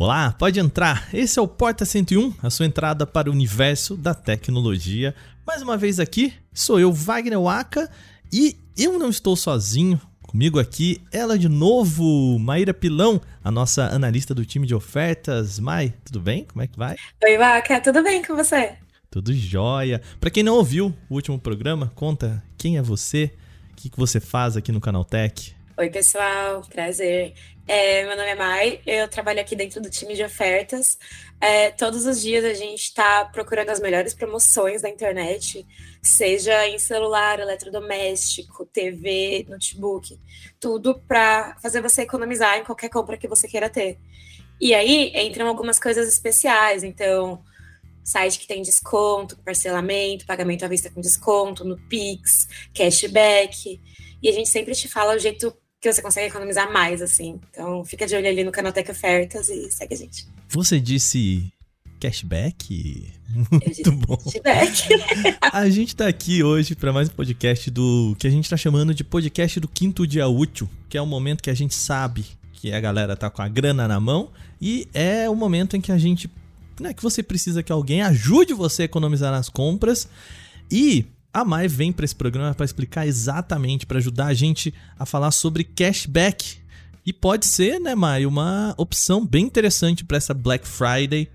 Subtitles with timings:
[0.00, 1.08] Olá, pode entrar.
[1.12, 5.12] Esse é o Porta 101, a sua entrada para o universo da tecnologia.
[5.44, 7.90] Mais uma vez aqui, sou eu, Wagner Waka,
[8.32, 10.00] e eu não estou sozinho.
[10.22, 15.58] Comigo aqui, ela de novo, Maíra Pilão, a nossa analista do time de ofertas.
[15.58, 16.44] Mai, tudo bem?
[16.44, 16.94] Como é que vai?
[17.24, 18.76] Oi, Waka, tudo bem com você?
[19.10, 20.00] Tudo jóia.
[20.20, 23.32] Para quem não ouviu o último programa, conta quem é você,
[23.72, 25.57] o que, que você faz aqui no Canal Tech.
[25.78, 27.34] Oi, pessoal, prazer.
[27.64, 30.98] É, meu nome é Mai, eu trabalho aqui dentro do time de ofertas.
[31.40, 35.64] É, todos os dias a gente está procurando as melhores promoções da internet,
[36.02, 40.18] seja em celular, eletrodoméstico, TV, notebook,
[40.58, 44.00] tudo para fazer você economizar em qualquer compra que você queira ter.
[44.60, 47.40] E aí entram algumas coisas especiais, então
[48.02, 53.80] site que tem desconto, parcelamento, pagamento à vista com desconto, no Pix, cashback.
[54.20, 57.40] E a gente sempre te fala o jeito que você consegue economizar mais, assim.
[57.50, 60.26] Então, fica de olho ali no Canaltech Ofertas e segue a gente.
[60.48, 61.52] Você disse
[62.00, 63.12] cashback?
[63.50, 64.16] Muito bom.
[64.16, 65.38] Cashback.
[65.40, 68.92] a gente tá aqui hoje para mais um podcast do que a gente tá chamando
[68.94, 72.72] de podcast do quinto dia útil, que é o momento que a gente sabe que
[72.72, 75.98] a galera tá com a grana na mão e é o momento em que a
[75.98, 76.28] gente,
[76.80, 80.08] né, que você precisa que alguém ajude você a economizar nas compras
[80.70, 85.04] e a Mai vem para esse programa para explicar exatamente, para ajudar a gente a
[85.04, 86.58] falar sobre cashback.
[87.04, 91.28] E pode ser, né, Mai, uma opção bem interessante para essa Black Friday.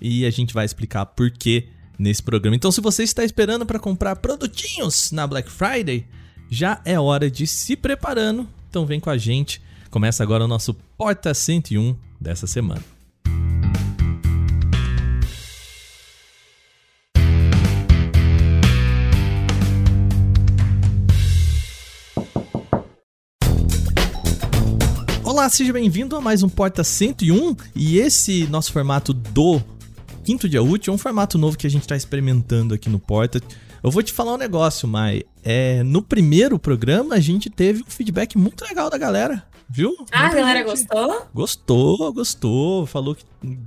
[0.00, 2.56] E a gente vai explicar por quê nesse programa.
[2.56, 6.06] Então, se você está esperando para comprar produtinhos na Black Friday,
[6.50, 8.48] já é hora de se preparando.
[8.68, 9.60] Então, vem com a gente.
[9.90, 12.99] Começa agora o nosso Porta 101 dessa semana.
[25.40, 29.58] Olá, seja bem-vindo a mais um Porta 101 e esse nosso formato do
[30.22, 33.40] quinto dia útil é um formato novo que a gente está experimentando aqui no Porta.
[33.82, 35.22] Eu vou te falar um negócio, Mai.
[35.42, 39.96] É, no primeiro programa a gente teve um feedback muito legal da galera, viu?
[40.12, 40.68] Ah, a galera gente...
[40.68, 41.26] gostou?
[41.32, 42.84] Gostou, gostou.
[42.84, 43.24] Falou que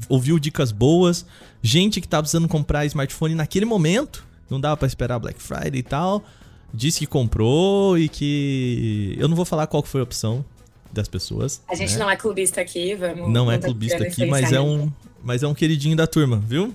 [0.07, 1.25] ouviu dicas boas.
[1.59, 5.83] Gente que tá precisando comprar smartphone naquele momento, não dava para esperar Black Friday e
[5.83, 6.23] tal.
[6.71, 9.15] Disse que comprou e que.
[9.17, 10.45] Eu não vou falar qual foi a opção,
[10.93, 11.61] das pessoas.
[11.67, 11.99] A gente né?
[11.99, 13.29] não é clubista aqui, vamos.
[13.29, 14.91] Não é clubista aqui, mas é um,
[15.23, 16.73] mas é um queridinho da turma, viu?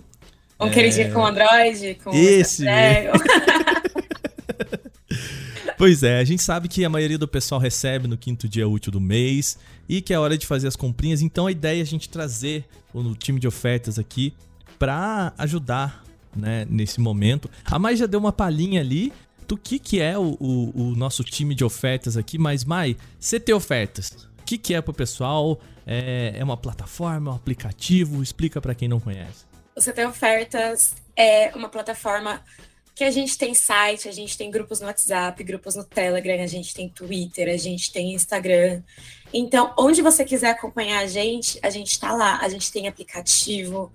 [0.60, 0.70] Um é...
[0.70, 2.64] queridinho com Android, com esse.
[5.78, 8.90] Pois é, a gente sabe que a maioria do pessoal recebe no quinto dia útil
[8.90, 9.56] do mês
[9.88, 11.22] e que é hora de fazer as comprinhas.
[11.22, 14.34] Então a ideia é a gente trazer o time de ofertas aqui
[14.76, 16.02] para ajudar
[16.34, 17.48] né, nesse momento.
[17.64, 19.12] A Mai já deu uma palhinha ali,
[19.48, 23.54] do que, que é o, o, o nosso time de ofertas aqui, mas Mai, CT
[23.54, 25.58] Ofertas, o que, que é para o pessoal?
[25.86, 28.22] É, é uma plataforma, um aplicativo?
[28.22, 29.46] Explica para quem não conhece.
[29.74, 32.42] O CT Ofertas é uma plataforma
[32.94, 36.46] que a gente tem site, a gente tem grupos no WhatsApp, grupos no Telegram, a
[36.46, 38.82] gente tem Twitter, a gente tem Instagram.
[39.32, 42.38] Então, onde você quiser acompanhar a gente, a gente está lá.
[42.42, 43.90] A gente tem aplicativo.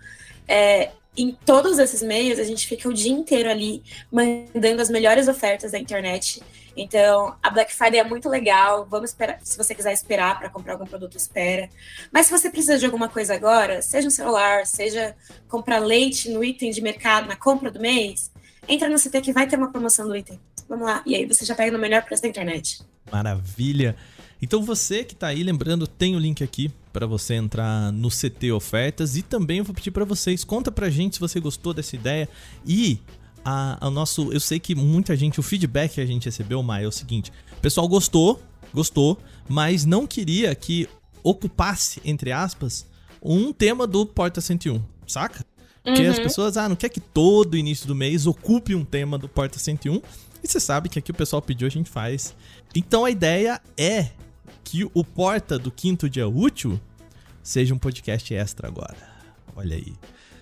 [0.48, 5.28] É, em todos esses meios, a gente fica o dia inteiro ali mandando as melhores
[5.28, 6.42] ofertas da internet.
[6.76, 8.88] Então, a Black Friday é muito legal.
[8.90, 9.40] Vamos esperar.
[9.44, 11.70] Se você quiser esperar para comprar algum produto, espera.
[12.12, 15.16] Mas se você precisa de alguma coisa agora, seja um celular, seja
[15.48, 18.32] comprar leite no item de mercado, na compra do mês,
[18.68, 20.40] entra no CT que vai ter uma promoção do item.
[20.68, 21.04] Vamos lá.
[21.06, 22.82] E aí você já pega no melhor preço da internet.
[23.12, 23.96] Maravilha.
[24.42, 28.52] Então você que está aí, lembrando, tem o link aqui para você entrar no CT
[28.52, 31.96] Ofertas e também eu vou pedir para vocês, conta pra gente se você gostou dessa
[31.96, 32.30] ideia
[32.66, 33.00] e
[33.44, 36.86] a, a nosso, eu sei que muita gente, o feedback que a gente recebeu, Maia,
[36.86, 38.42] é o seguinte, o pessoal gostou,
[38.74, 39.18] gostou,
[39.50, 40.88] mas não queria que
[41.24, 42.86] ocupasse, entre aspas,
[43.22, 45.44] um tema do Porta 101, saca?
[45.84, 46.12] Porque uhum.
[46.12, 49.60] as pessoas, ah, não quer que todo início do mês ocupe um tema do Porta
[49.60, 50.02] 101.
[50.42, 52.34] E você sabe que aqui o pessoal pediu, a gente faz.
[52.74, 54.12] Então a ideia é
[54.64, 56.80] que o Porta do Quinto Dia Útil
[57.42, 58.98] seja um podcast extra agora.
[59.56, 59.94] Olha aí.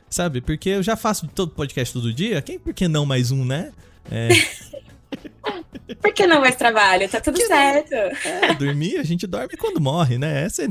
[0.10, 3.45] Sabe, porque eu já faço todo podcast todo dia, quem por que não mais um,
[3.45, 3.72] né?
[4.10, 4.30] É...
[6.01, 7.07] por que não mais trabalho?
[7.07, 7.94] Tá tudo certo.
[7.94, 10.44] É, dormir, a gente dorme quando morre, né?
[10.44, 10.68] Essa é.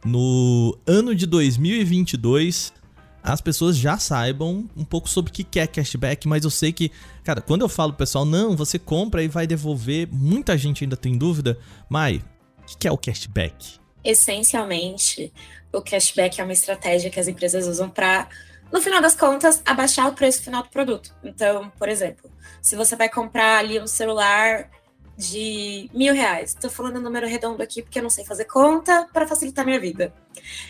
[0.05, 2.75] no ano de 2022,
[3.23, 6.93] as pessoas já saibam um pouco sobre o que é cashback, mas eu sei que,
[7.25, 10.95] cara, quando eu falo pro pessoal, não, você compra e vai devolver, muita gente ainda
[10.95, 11.59] tem dúvida.
[11.89, 12.23] Mai,
[12.71, 13.79] o que é o cashback?
[14.05, 15.33] Essencialmente,
[15.73, 18.29] o cashback é uma estratégia que as empresas usam para
[18.73, 21.15] no final das contas, abaixar o preço final do produto.
[21.25, 22.31] Então, por exemplo,
[22.61, 24.71] se você vai comprar ali um celular
[25.17, 29.09] de mil reais, estou falando um número redondo aqui porque eu não sei fazer conta
[29.13, 30.15] para facilitar minha vida.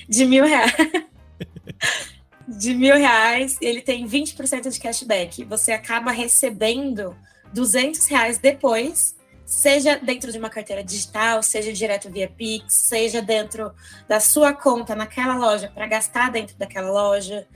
[0.09, 0.73] De mil reais.
[2.49, 5.45] de mil reais, ele tem 20% de cashback.
[5.45, 7.15] Você acaba recebendo
[7.53, 9.15] 200 reais depois,
[9.45, 13.73] seja dentro de uma carteira digital, seja direto via Pix, seja dentro
[14.06, 17.47] da sua conta naquela loja para gastar dentro daquela loja.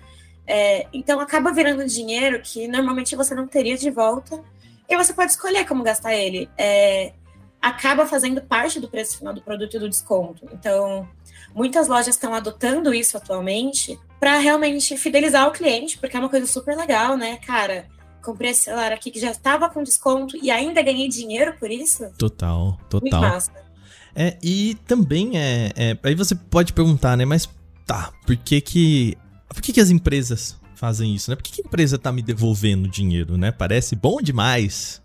[0.46, 4.42] É, então acaba virando dinheiro que normalmente você não teria de volta
[4.88, 6.50] e você pode escolher como gastar ele.
[6.58, 7.12] É,
[7.60, 10.48] acaba fazendo parte do preço final do produto e do desconto.
[10.52, 11.08] Então,
[11.54, 16.46] muitas lojas estão adotando isso atualmente para realmente fidelizar o cliente, porque é uma coisa
[16.46, 17.86] super legal, né, cara?
[18.22, 22.10] Comprei esse celular aqui que já estava com desconto e ainda ganhei dinheiro por isso.
[22.18, 23.00] Total, total.
[23.00, 23.52] Muito massa.
[24.14, 25.98] É, e também é, é.
[26.02, 27.24] Aí você pode perguntar, né?
[27.24, 27.48] Mas
[27.86, 29.16] tá, por que que
[29.52, 31.36] por que, que as empresas fazem isso, né?
[31.36, 33.52] Por que, que a empresa tá me devolvendo dinheiro, né?
[33.52, 35.00] Parece bom demais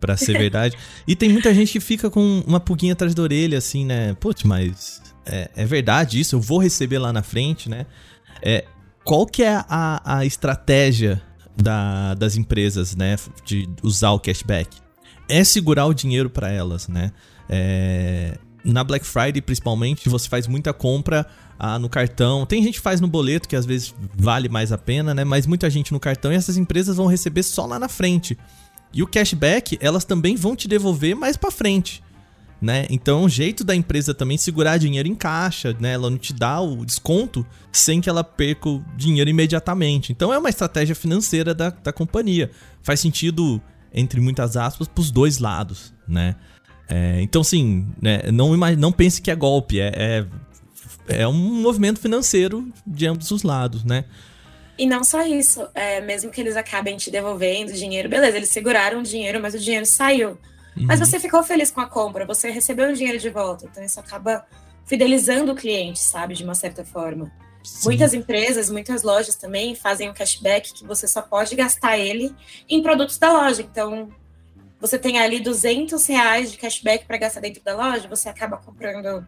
[0.00, 0.76] para ser verdade.
[1.06, 4.14] e tem muita gente que fica com uma pulguinha atrás da orelha, assim, né?
[4.14, 6.36] Putz, mas é, é verdade isso?
[6.36, 7.86] Eu vou receber lá na frente, né?
[8.42, 8.64] É,
[9.04, 11.22] qual que é a, a estratégia
[11.56, 13.16] da, das empresas, né?
[13.44, 14.76] De usar o cashback?
[15.28, 17.12] É segurar o dinheiro para elas, né?
[17.48, 21.26] É, na Black Friday, principalmente, você faz muita compra
[21.58, 22.44] ah, no cartão.
[22.46, 25.24] Tem gente que faz no boleto, que às vezes vale mais a pena, né?
[25.24, 28.36] Mas muita gente no cartão e essas empresas vão receber só lá na frente.
[28.92, 32.02] E o cashback, elas também vão te devolver mais para frente.
[32.62, 32.86] Né?
[32.88, 35.92] Então, o jeito da empresa também segurar dinheiro em caixa, né?
[35.92, 40.12] Ela não te dá o desconto sem que ela perca o dinheiro imediatamente.
[40.12, 42.50] Então, é uma estratégia financeira da, da companhia.
[42.82, 43.60] Faz sentido,
[43.92, 46.36] entre muitas aspas, para os dois lados, né?
[46.88, 50.26] É, então, sim, né, não, não pense que é golpe, é, é,
[51.08, 54.04] é, um movimento financeiro de ambos os lados, né?
[54.76, 59.00] E não só isso, é, mesmo que eles acabem te devolvendo dinheiro, beleza, eles seguraram
[59.00, 60.30] o dinheiro, mas o dinheiro saiu.
[60.76, 60.86] Uhum.
[60.86, 64.00] Mas você ficou feliz com a compra, você recebeu o dinheiro de volta, então isso
[64.00, 64.44] acaba
[64.84, 67.30] fidelizando o cliente, sabe, de uma certa forma.
[67.62, 67.88] Sim.
[67.88, 72.34] Muitas empresas, muitas lojas também fazem um cashback que você só pode gastar ele
[72.68, 73.62] em produtos da loja.
[73.62, 74.10] Então,
[74.78, 79.26] você tem ali 200 reais de cashback para gastar dentro da loja, você acaba comprando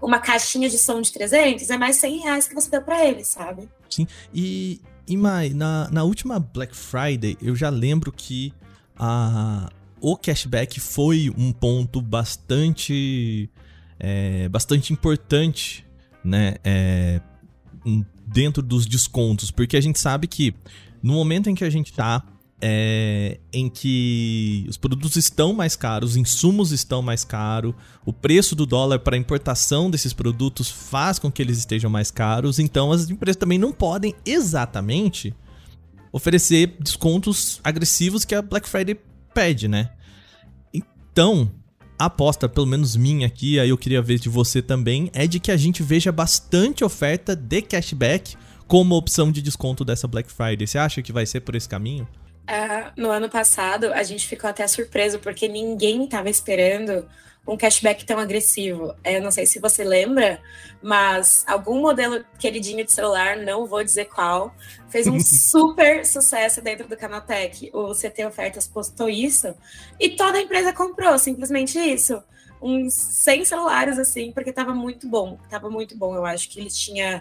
[0.00, 3.24] uma caixinha de som de 300, é mais 100 reais que você deu para ele,
[3.24, 3.68] sabe?
[3.88, 8.52] Sim, e, e Mai, na, na última Black Friday, eu já lembro que
[8.96, 9.70] a,
[10.00, 13.50] o cashback foi um ponto bastante,
[13.98, 15.86] é, bastante importante,
[16.24, 17.20] né, é,
[18.26, 20.54] dentro dos descontos, porque a gente sabe que
[21.02, 22.22] no momento em que a gente tá
[22.60, 28.54] é, em que os produtos estão mais caros, os insumos estão mais caros, o preço
[28.54, 33.10] do dólar para importação desses produtos faz com que eles estejam mais caros, então as
[33.10, 35.34] empresas também não podem exatamente
[36.12, 38.98] oferecer descontos agressivos que a Black Friday
[39.34, 39.90] pede, né?
[40.72, 41.50] Então,
[41.98, 45.40] a aposta, pelo menos minha aqui, aí eu queria ver de você também, é de
[45.40, 50.66] que a gente veja bastante oferta de cashback como opção de desconto dessa Black Friday.
[50.66, 52.06] Você acha que vai ser por esse caminho?
[52.44, 57.08] Uh, no ano passado, a gente ficou até surpreso, porque ninguém estava esperando
[57.46, 58.94] um cashback tão agressivo.
[59.04, 60.40] É, eu não sei se você lembra,
[60.82, 64.54] mas algum modelo queridinho de celular, não vou dizer qual,
[64.88, 67.70] fez um super sucesso dentro do Canaltech.
[67.72, 69.54] O CT Ofertas postou isso
[70.00, 72.22] e toda a empresa comprou, simplesmente isso.
[72.62, 75.38] Uns 100 celulares, assim, porque estava muito bom.
[75.50, 76.14] Tava muito bom.
[76.14, 77.20] Eu acho que eles tinham,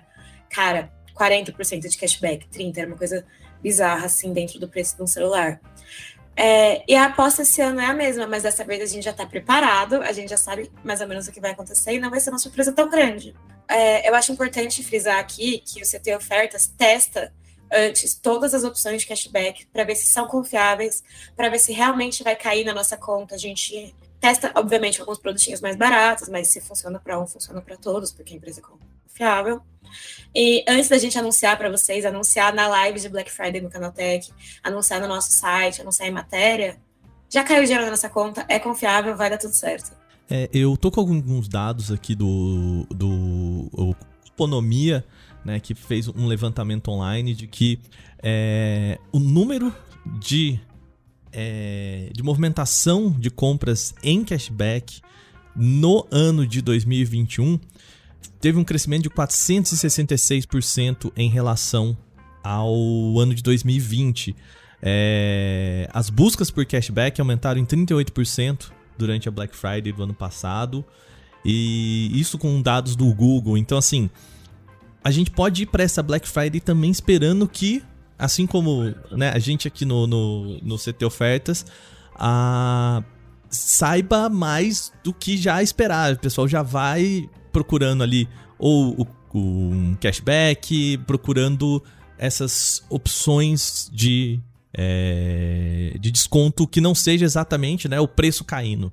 [0.49, 3.25] cara, 40% de cashback, 30%, era uma coisa
[3.61, 5.59] bizarra, assim, dentro do preço de um celular.
[6.35, 9.11] É, e a aposta esse ano é a mesma, mas dessa vez a gente já
[9.11, 12.09] está preparado, a gente já sabe mais ou menos o que vai acontecer e não
[12.09, 13.35] vai ser uma surpresa tão grande.
[13.67, 17.31] É, eu acho importante frisar aqui que o CT Ofertas testa
[17.71, 21.03] antes todas as opções de cashback para ver se são confiáveis,
[21.35, 23.35] para ver se realmente vai cair na nossa conta.
[23.35, 27.75] A gente testa, obviamente, alguns produtinhos mais baratos, mas se funciona para um, funciona para
[27.75, 28.61] todos, porque a empresa
[29.13, 29.61] confiável.
[30.35, 34.31] E antes da gente anunciar para vocês, anunciar na live de Black Friday no Canaltech,
[34.63, 36.77] anunciar no nosso site, anunciar em matéria,
[37.29, 39.95] já caiu dinheiro na nossa conta, é confiável, vai dar tudo certo.
[40.29, 45.05] É, eu tô com alguns dados aqui do, do Economia,
[45.45, 47.79] né, que fez um levantamento online de que
[48.23, 49.73] é, o número
[50.19, 50.59] de,
[51.31, 55.01] é, de movimentação de compras em cashback
[55.55, 57.59] no ano de 2021
[58.39, 61.97] teve um crescimento de 466% em relação
[62.43, 62.73] ao
[63.19, 64.35] ano de 2020.
[64.81, 70.83] É, as buscas por cashback aumentaram em 38% durante a Black Friday do ano passado.
[71.45, 73.57] E isso com dados do Google.
[73.57, 74.09] Então, assim,
[75.03, 77.83] a gente pode ir para essa Black Friday também esperando que,
[78.17, 81.65] assim como né, a gente aqui no, no, no CT Ofertas,
[82.15, 83.03] a,
[83.49, 86.13] saiba mais do que já esperar.
[86.13, 89.07] O pessoal já vai procurando ali ou o,
[89.37, 91.81] um cashback, procurando
[92.17, 94.39] essas opções de,
[94.73, 98.91] é, de desconto que não seja exatamente né, o preço caindo,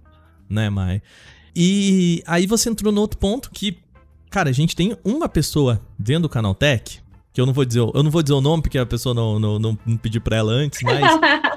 [0.49, 1.03] né, Mai?
[1.55, 3.79] E aí você entrou no outro ponto que,
[4.31, 7.01] cara, a gente tem uma pessoa dentro do canal Tech,
[7.33, 9.39] que eu não vou dizer, eu não vou dizer o nome porque a pessoa não,
[9.39, 11.01] não, não, não pediu pra ela antes, mas.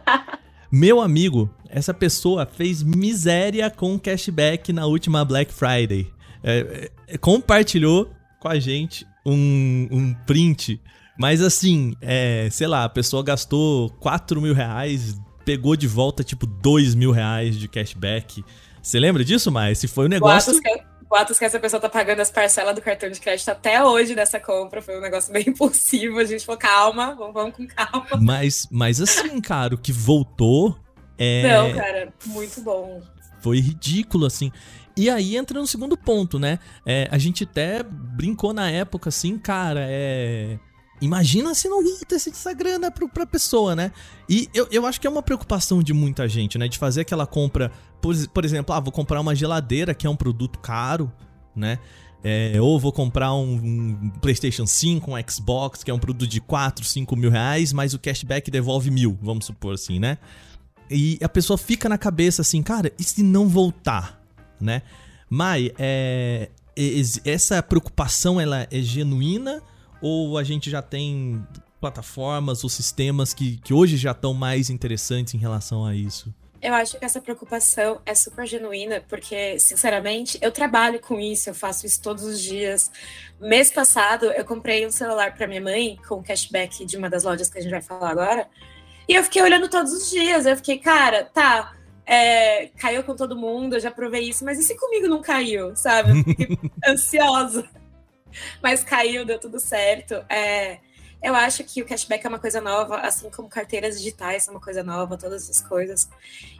[0.71, 6.11] meu amigo, essa pessoa fez miséria com cashback na última Black Friday
[6.43, 10.81] é, é, compartilhou com a gente um, um print.
[11.17, 16.45] Mas assim, é, sei lá, a pessoa gastou 4 mil reais, pegou de volta tipo
[16.45, 18.43] 2 mil reais de cashback.
[18.81, 19.75] Você lembra disso, Mai?
[19.75, 20.53] Se foi um negócio.
[21.09, 24.39] Boatos que, essa pessoa tá pagando as parcelas do cartão de crédito até hoje dessa
[24.39, 24.81] compra.
[24.81, 26.17] Foi um negócio bem impulsivo.
[26.17, 28.07] A gente falou, calma, vamos, vamos com calma.
[28.19, 30.75] Mas, mas assim, cara, o que voltou
[31.17, 31.43] é.
[31.47, 32.99] Não, cara, muito bom.
[33.41, 34.51] Foi ridículo, assim.
[34.95, 36.59] E aí entra no segundo ponto, né?
[36.85, 40.59] É, a gente até brincou na época assim, cara, é.
[41.01, 43.91] Imagina se não voltasse essa grana pro, pra pessoa, né?
[44.29, 46.67] E eu, eu acho que é uma preocupação de muita gente, né?
[46.67, 47.71] De fazer aquela compra,
[48.01, 51.11] por, por exemplo, ah, vou comprar uma geladeira, que é um produto caro,
[51.55, 51.79] né?
[52.23, 56.39] É, ou vou comprar um, um, PlayStation 5, um Xbox, que é um produto de
[56.39, 60.17] 4, 5 mil reais, mas o cashback devolve mil, vamos supor assim, né?
[60.89, 64.22] E a pessoa fica na cabeça assim, cara, e se não voltar?
[64.63, 64.81] Né?
[65.29, 66.49] Mai, é,
[67.25, 69.61] essa preocupação ela é genuína
[70.01, 71.45] ou a gente já tem
[71.79, 76.33] plataformas ou sistemas que, que hoje já estão mais interessantes em relação a isso?
[76.61, 81.53] Eu acho que essa preocupação é super genuína, porque, sinceramente, eu trabalho com isso, eu
[81.53, 82.89] faço isso todos os dias.
[83.37, 87.49] Mês passado, eu comprei um celular para minha mãe com cashback de uma das lojas
[87.49, 88.47] que a gente vai falar agora.
[89.09, 90.45] E eu fiquei olhando todos os dias.
[90.45, 94.63] Eu fiquei, cara, tá, é, caiu com todo mundo, eu já provei isso, mas e
[94.63, 96.23] se comigo não caiu, sabe?
[96.23, 97.67] Fiquei ansiosa.
[98.61, 100.15] Mas caiu, deu tudo certo.
[100.29, 100.79] É,
[101.21, 104.59] eu acho que o cashback é uma coisa nova, assim como carteiras digitais são uma
[104.59, 106.09] coisa nova, todas essas coisas.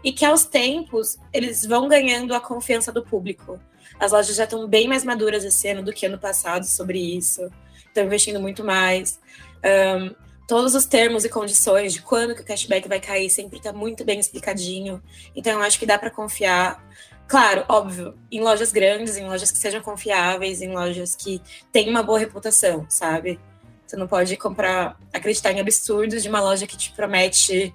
[0.04, 3.60] E que aos tempos eles vão ganhando a confiança do público.
[4.00, 7.52] As lojas já estão bem mais maduras esse ano do que ano passado sobre isso.
[7.88, 9.20] Estão investindo muito mais.
[9.64, 13.72] Um, todos os termos e condições de quando que o cashback vai cair sempre está
[13.72, 15.02] muito bem explicadinho.
[15.36, 16.84] Então, eu acho que dá para confiar.
[17.28, 22.04] Claro, óbvio, em lojas grandes, em lojas que sejam confiáveis, em lojas que têm uma
[22.04, 23.40] boa reputação, sabe?
[23.86, 27.74] Você não pode comprar, acreditar em absurdos de uma loja que te promete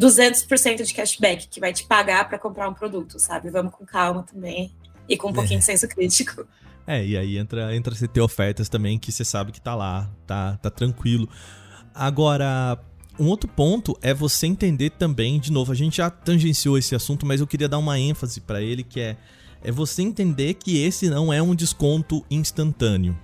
[0.00, 3.50] 200% de cashback, que vai te pagar para comprar um produto, sabe?
[3.50, 4.72] Vamos com calma também
[5.08, 5.60] e com um pouquinho é.
[5.60, 6.46] de senso crítico.
[6.86, 10.08] É, e aí entra, entra você ter ofertas também que você sabe que tá lá,
[10.26, 11.28] tá, tá tranquilo.
[11.96, 12.78] Agora,
[13.18, 17.24] um outro ponto é você entender também, de novo, a gente já tangenciou esse assunto,
[17.24, 19.16] mas eu queria dar uma ênfase para ele que é
[19.66, 23.18] é você entender que esse não é um desconto instantâneo.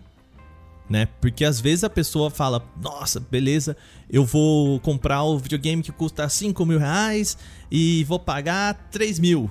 [0.90, 1.06] Né?
[1.20, 3.76] Porque às vezes a pessoa fala, nossa, beleza,
[4.10, 7.38] eu vou comprar o videogame que custa 5 mil reais
[7.70, 9.48] e vou pagar 3 mil,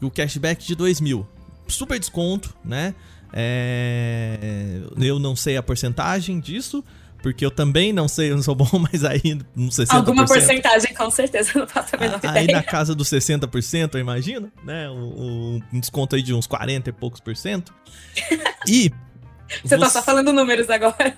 [0.00, 1.24] o cashback de 2 mil.
[1.68, 2.92] Super desconto, né?
[3.32, 4.82] É...
[4.98, 6.84] Eu não sei a porcentagem disso,
[7.22, 9.94] porque eu também não sei, eu não sou bom, mas aí uns 60%.
[9.94, 12.34] Alguma porcentagem, com certeza, não faço a menor ideia.
[12.34, 14.90] Aí na casa dos 60%, eu imagino, né?
[14.90, 17.72] Um, um desconto aí de uns 40 e poucos por cento.
[18.66, 18.90] E.
[19.48, 21.14] Você, você tá só falando números agora.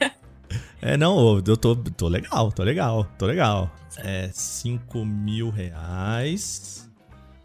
[0.83, 3.75] É, não, eu tô, tô legal, tô legal, tô legal.
[3.99, 6.91] É 5 mil reais.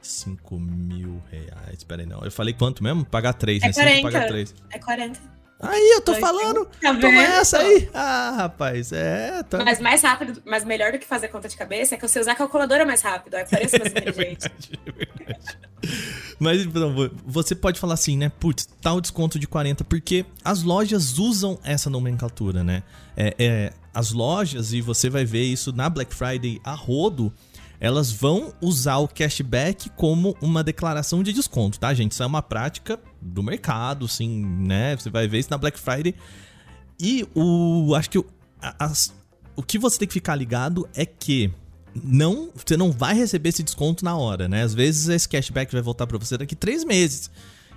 [0.02, 1.84] 5 mil reais.
[1.84, 2.22] Pera aí, não.
[2.22, 3.06] Eu falei quanto mesmo?
[3.06, 3.74] Pagar 3, É né?
[3.74, 4.02] 40.
[4.02, 4.56] pagar 3.
[4.72, 5.39] É 40.
[5.62, 6.66] Aí, eu tô falando.
[6.82, 7.90] Tá Toma essa aí.
[7.94, 9.44] Ah, rapaz, é.
[9.44, 9.64] Tá...
[9.64, 12.32] Mas mais rápido, mas melhor do que fazer conta de cabeça é que você usar
[12.32, 13.34] a calculadora mais rápido.
[13.36, 14.50] Aí parece mais inteligente.
[14.88, 15.58] É verdade.
[16.40, 18.32] Mas então, vo- você pode falar assim, né?
[18.40, 22.84] Putz, tá o desconto de 40, porque as lojas usam essa nomenclatura, né?
[23.18, 27.34] É, é, as lojas, e você vai ver isso na Black Friday a rodo,
[27.80, 32.12] elas vão usar o cashback como uma declaração de desconto, tá, gente?
[32.12, 34.96] Isso é uma prática do mercado, sim, né?
[34.98, 36.14] Você vai ver isso na Black Friday.
[37.00, 37.94] E o.
[37.96, 38.26] Acho que o,
[38.78, 39.14] as-
[39.56, 41.52] o que você tem que ficar ligado é que
[42.04, 44.62] não, você não vai receber esse desconto na hora, né?
[44.64, 47.30] Às vezes esse cashback vai voltar pra você daqui três meses.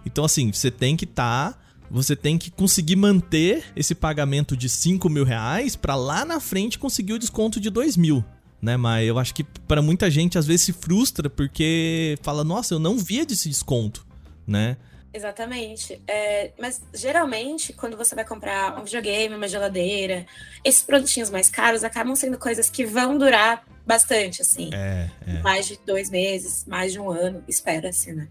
[0.04, 1.60] Então, assim, você tem que estar.
[1.90, 6.78] você tem que conseguir manter esse pagamento de 5 mil reais pra lá na frente
[6.78, 8.24] conseguir o desconto de 2 mil.
[8.62, 12.74] Né, mas eu acho que pra muita gente às vezes se frustra porque fala, nossa,
[12.74, 14.06] eu não via desse desconto,
[14.46, 14.76] né?
[15.12, 16.00] Exatamente.
[16.08, 20.24] É, mas geralmente, quando você vai comprar um videogame, uma geladeira,
[20.64, 24.70] esses produtinhos mais caros acabam sendo coisas que vão durar bastante, assim.
[24.72, 25.42] É, é.
[25.42, 28.28] Mais de dois meses, mais de um ano, espera-se, né?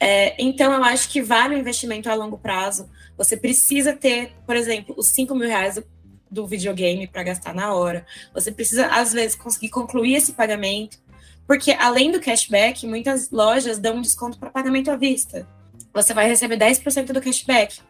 [0.00, 2.90] É, então, eu acho que vale o investimento a longo prazo.
[3.16, 5.80] Você precisa ter, por exemplo, os 5 mil reais
[6.32, 8.04] do- videogame para gastar na hora.
[8.34, 10.98] Você precisa, às vezes, conseguir concluir esse pagamento.
[11.46, 15.46] Porque, além do cashback, muitas lojas dão um desconto para pagamento à vista.
[15.92, 17.80] Você vai receber 10% do cashback.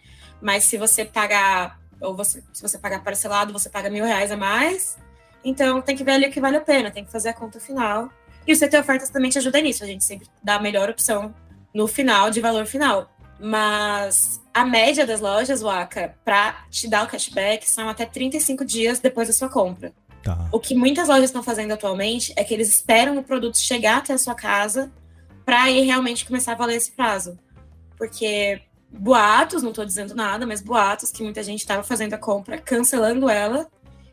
[0.41, 4.37] Mas se você pagar, ou você, se você pagar parcelado, você paga mil reais a
[4.37, 4.99] mais.
[5.45, 7.61] Então tem que ver ali o que vale a pena, tem que fazer a conta
[7.61, 8.11] final.
[8.47, 9.85] E o CT Ofertas também te ajuda nisso.
[9.85, 11.33] A gente sempre dá a melhor opção
[11.73, 13.09] no final, de valor final.
[13.43, 19.01] Mas a média das lojas, Waka, para te dar o cashback, são até 35 dias
[19.01, 19.93] depois da sua compra.
[20.23, 20.49] Tá.
[20.53, 24.13] O que muitas lojas estão fazendo atualmente é que eles esperam o produto chegar até
[24.13, 24.93] a sua casa
[25.45, 27.37] para aí realmente começar a valer esse prazo.
[27.99, 32.59] Porque boatos, não estou dizendo nada, mas boatos que muita gente estava fazendo a compra,
[32.59, 33.67] cancelando ela,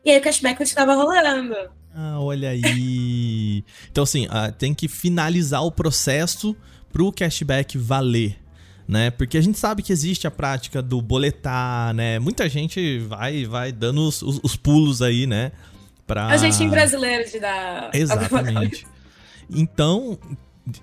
[0.04, 1.56] e aí o cashback continuava rolando.
[1.94, 3.63] Ah, olha aí.
[3.92, 6.56] Então, assim, ah, tem que finalizar o processo
[6.92, 8.38] pro cashback valer.
[8.89, 9.12] Né?
[9.12, 12.17] Porque a gente sabe que existe a prática do boletar, né?
[12.17, 15.52] Muita gente vai vai dando os, os- os pulos aí, né?
[16.08, 16.25] Pra...
[16.25, 17.91] A gente em brasileiro de dar.
[17.93, 18.88] Exatamente.
[19.47, 20.17] Então,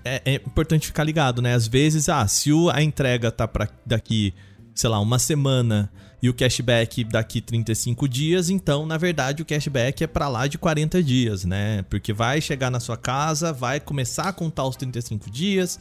[0.05, 1.53] é, é importante ficar ligado, né?
[1.53, 4.33] Às vezes, ah, se o- a entrega tá para daqui,
[4.73, 5.91] sei lá, uma semana
[6.23, 10.57] e o cashback daqui 35 dias, então, na verdade, o cashback é para lá de
[10.57, 11.83] 40 dias, né?
[11.89, 15.77] Porque vai chegar na sua casa, vai começar a contar os 35 dias.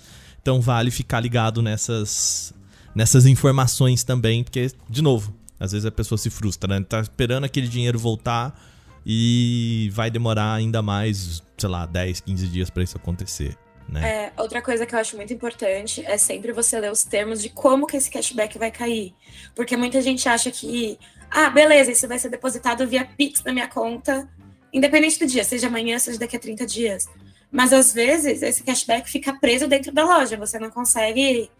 [0.46, 2.54] Então, vale ficar ligado nessas
[2.94, 6.87] nessas informações também, porque de novo, às vezes a pessoa se frustra, né?
[6.88, 8.56] Tá esperando aquele dinheiro voltar
[9.04, 14.09] e vai demorar ainda mais, sei lá, 10, 15 dias pra isso acontecer, né?
[14.09, 17.48] É, outra coisa que eu acho muito importante é sempre você ler os termos de
[17.48, 19.12] como que esse cashback vai cair.
[19.52, 20.96] Porque muita gente acha que,
[21.28, 24.28] ah, beleza, isso vai ser depositado via Pix na minha conta,
[24.72, 27.09] independente do dia, seja amanhã, seja daqui a 30 dias.
[27.50, 31.50] Mas às vezes esse cashback fica preso dentro da loja, você não consegue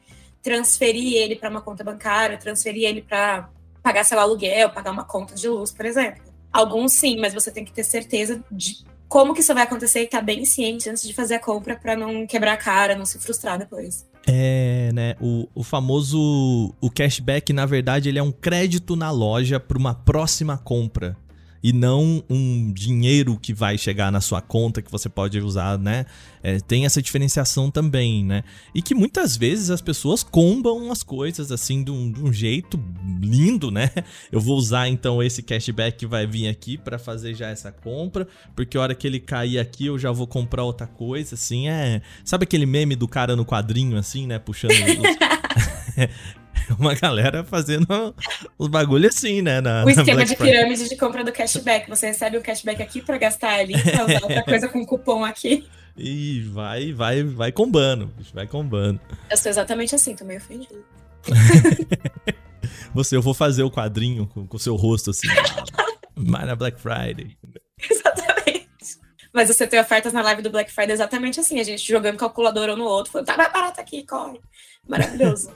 [0.43, 3.49] transferir ele para uma conta bancária, transferir ele para
[3.83, 6.23] pagar seu aluguel, pagar uma conta de luz, por exemplo.
[6.53, 10.05] Alguns sim, mas você tem que ter certeza de como que isso vai acontecer e
[10.05, 13.19] estar bem ciente antes de fazer a compra para não quebrar a cara, não se
[13.19, 14.07] frustrar depois.
[14.27, 15.15] É, né?
[15.21, 16.75] O, o famoso.
[16.81, 21.17] O cashback, na verdade, ele é um crédito na loja para uma próxima compra.
[21.63, 26.07] E não um dinheiro que vai chegar na sua conta que você pode usar, né?
[26.43, 28.45] É, tem essa diferenciação também, né?
[28.75, 32.81] E que muitas vezes as pessoas combam as coisas assim de um, de um jeito
[33.21, 33.91] lindo, né?
[34.31, 38.29] Eu vou usar então esse cashback que vai vir aqui para fazer já essa compra,
[38.55, 42.03] porque a hora que ele cair aqui eu já vou comprar outra coisa, assim, é...
[42.25, 44.39] Sabe aquele meme do cara no quadrinho, assim, né?
[44.39, 46.37] Puxando os...
[46.79, 48.15] Uma galera fazendo
[48.59, 49.61] os bagulho assim, né?
[49.61, 51.89] Na, o esquema de pirâmide de compra do cashback.
[51.89, 55.67] Você recebe o cashback aqui para gastar ali, pra usar outra coisa com cupom aqui.
[55.97, 59.01] E vai, vai, vai combando, vai combando.
[59.31, 60.85] Eu sou exatamente assim, tô meio ofendido.
[62.93, 65.29] Você, eu vou fazer o quadrinho com o seu rosto assim.
[66.15, 67.37] Mas na Black Friday.
[67.91, 68.69] Exatamente.
[69.33, 72.73] Mas você tem ofertas na live do Black Friday exatamente assim, a gente jogando calculadora
[72.73, 74.41] um no outro, falando, tá mais barato aqui, corre.
[74.89, 75.51] Maravilhoso.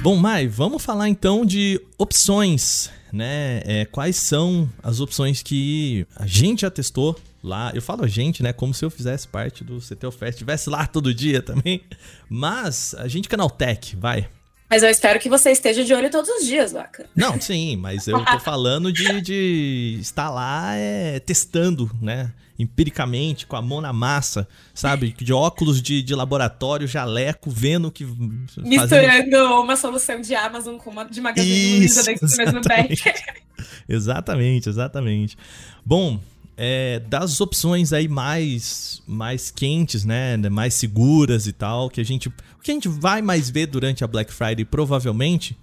[0.00, 3.60] Bom, Mai, vamos falar então de opções, né?
[3.64, 7.72] É, quais são as opções que a gente já testou lá?
[7.74, 8.52] Eu falo a gente, né?
[8.52, 11.82] Como se eu fizesse parte do CT Fest, estivesse lá todo dia também.
[12.28, 14.28] Mas a gente Canaltech, vai.
[14.68, 17.06] Mas eu espero que você esteja de olho todos os dias, Vaca.
[17.16, 22.30] Não, sim, mas eu tô falando de, de estar lá é, testando, né?
[22.58, 25.14] Empiricamente, com a mão na massa, sabe?
[25.16, 28.04] De óculos de, de laboratório, jaleco, vendo que.
[28.04, 29.60] Misturando fazendo...
[29.62, 32.94] uma solução de Amazon com uma de Magazine Luiza dentro do mesmo bag.
[33.88, 35.38] exatamente, exatamente.
[35.86, 36.20] Bom,
[36.58, 42.28] é, das opções aí mais mais quentes, né, mais seguras e tal, que a gente,
[42.28, 45.56] o que a gente vai mais ver durante a Black Friday provavelmente,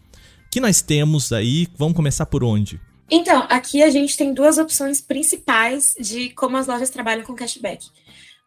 [0.49, 2.79] que nós temos aí, vamos começar por onde?
[3.11, 7.85] Então, aqui a gente tem duas opções principais de como as lojas trabalham com cashback.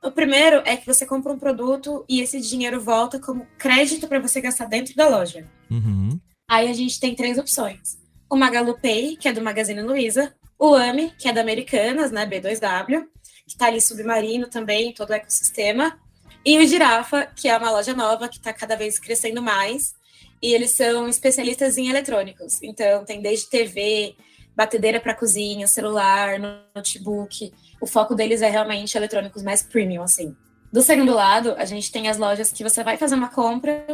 [0.03, 4.21] O primeiro é que você compra um produto e esse dinheiro volta como crédito para
[4.21, 5.47] você gastar dentro da loja.
[5.71, 6.19] Uhum.
[6.49, 7.99] Aí a gente tem três opções.
[8.31, 12.27] O Magalu Pay, que é do Magazine Luiza, o AMI, que é da Americanas, né,
[12.27, 13.05] B2W,
[13.47, 15.99] que está ali submarino também, todo o ecossistema.
[16.45, 19.95] E o Girafa, que é uma loja nova que está cada vez crescendo mais.
[20.43, 22.63] E eles são especialistas em eletrônicos.
[22.63, 24.15] Então, tem desde TV,
[24.57, 26.39] batedeira para cozinha, celular,
[26.75, 27.53] notebook.
[27.81, 30.37] O foco deles é realmente eletrônicos mais premium, assim.
[30.71, 33.87] Do segundo lado, a gente tem as lojas que você vai fazer uma compra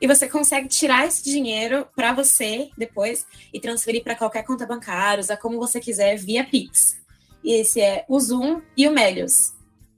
[0.00, 5.20] e você consegue tirar esse dinheiro para você depois e transferir para qualquer conta bancária,
[5.20, 7.00] usar como você quiser via Pix.
[7.42, 9.52] E esse é o Zoom e o Melios.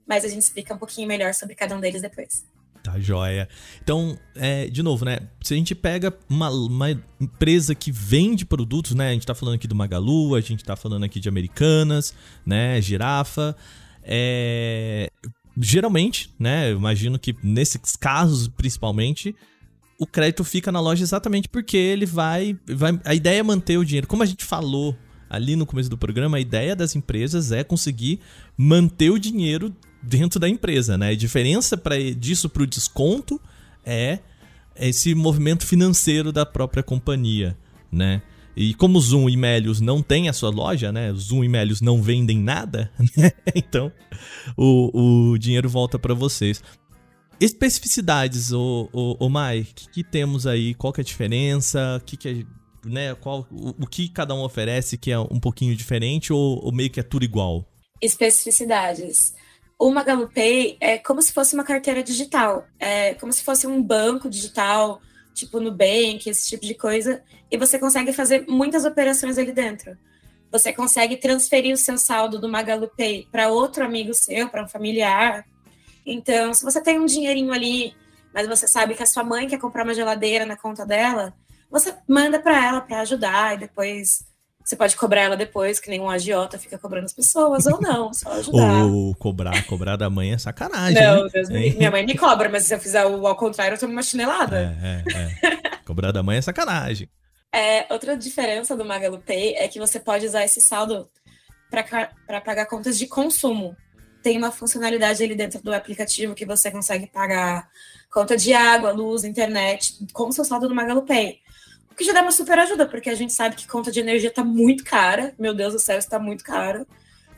[0.07, 2.43] Mas a gente explica um pouquinho melhor sobre cada um deles depois.
[2.81, 3.47] Tá joia.
[3.81, 5.19] Então, é, de novo, né?
[5.41, 9.09] Se a gente pega uma, uma, empresa que vende produtos, né?
[9.09, 12.13] A gente tá falando aqui do Magalu, a gente tá falando aqui de Americanas,
[12.45, 12.81] né?
[12.81, 13.55] Girafa.
[14.03, 15.09] É,
[15.57, 16.71] geralmente, né?
[16.71, 19.35] Imagino que nesses casos, principalmente,
[19.99, 22.99] o crédito fica na loja exatamente porque ele vai, vai.
[23.05, 24.07] A ideia é manter o dinheiro.
[24.07, 24.95] Como a gente falou
[25.29, 28.19] ali no começo do programa, a ideia das empresas é conseguir
[28.57, 31.09] manter o dinheiro dentro da empresa, né?
[31.09, 33.39] A diferença para disso para o desconto
[33.85, 34.19] é
[34.75, 37.57] esse movimento financeiro da própria companhia,
[37.91, 38.21] né?
[38.55, 41.11] E como Zoom e Melios não tem a sua loja, né?
[41.13, 43.31] Zoom e Melios não vendem nada, né?
[43.55, 43.91] Então
[44.55, 46.61] o, o dinheiro volta para vocês.
[47.39, 50.73] Especificidades, o, o, o Mai, que, que temos aí?
[50.75, 51.97] Qual que é a diferença?
[51.99, 53.15] O que, que é, né?
[53.15, 56.89] Qual, o, o que cada um oferece que é um pouquinho diferente ou, ou meio
[56.89, 57.67] que é tudo igual?
[57.99, 59.33] Especificidades.
[59.79, 63.81] O Magalu Pay é como se fosse uma carteira digital, é como se fosse um
[63.81, 65.01] banco digital
[65.33, 69.97] tipo Nubank, esse tipo de coisa, e você consegue fazer muitas operações ali dentro.
[70.51, 74.67] Você consegue transferir o seu saldo do Magalu Pay para outro amigo seu, para um
[74.67, 75.45] familiar.
[76.05, 77.95] Então, se você tem um dinheirinho ali,
[78.33, 81.33] mas você sabe que a sua mãe quer comprar uma geladeira na conta dela,
[81.69, 84.25] você manda para ela para ajudar e depois
[84.63, 88.31] você pode cobrar ela depois, que nenhum agiota fica cobrando as pessoas, ou não, só
[88.31, 88.85] ajudar.
[88.85, 91.01] Ou cobrar, cobrar da mãe é sacanagem.
[91.01, 91.71] Não, Deus me...
[91.71, 94.73] minha mãe me cobra, mas se eu fizer o ao contrário, eu tomo uma chinelada.
[94.81, 95.77] É, é, é.
[95.85, 97.09] cobrar da mãe é sacanagem.
[97.55, 101.07] É, outra diferença do Magalu Pay é que você pode usar esse saldo
[101.69, 103.77] para pagar contas de consumo.
[104.23, 107.69] Tem uma funcionalidade ali dentro do aplicativo que você consegue pagar
[108.11, 111.42] conta de água, luz, internet com o seu saldo do Magalu Pay.
[111.93, 114.29] O que já dá uma super ajuda, porque a gente sabe que conta de energia
[114.29, 115.31] está muito cara.
[115.37, 116.87] Meu Deus do céu, está muito caro.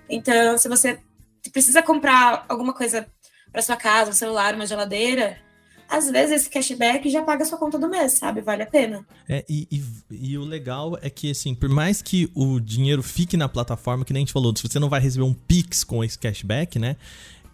[0.10, 0.98] Então, se você
[1.52, 3.06] precisa comprar alguma coisa
[3.52, 5.38] para sua casa, um celular, uma geladeira,
[5.90, 8.40] às vezes esse cashback já paga a sua conta do mês, sabe?
[8.40, 9.06] Vale a pena.
[9.28, 9.84] É, e, e,
[10.32, 14.14] e, o legal é que, assim, por mais que o dinheiro fique na plataforma, que
[14.14, 16.96] nem a gente falou, se você não vai receber um Pix com esse cashback, né?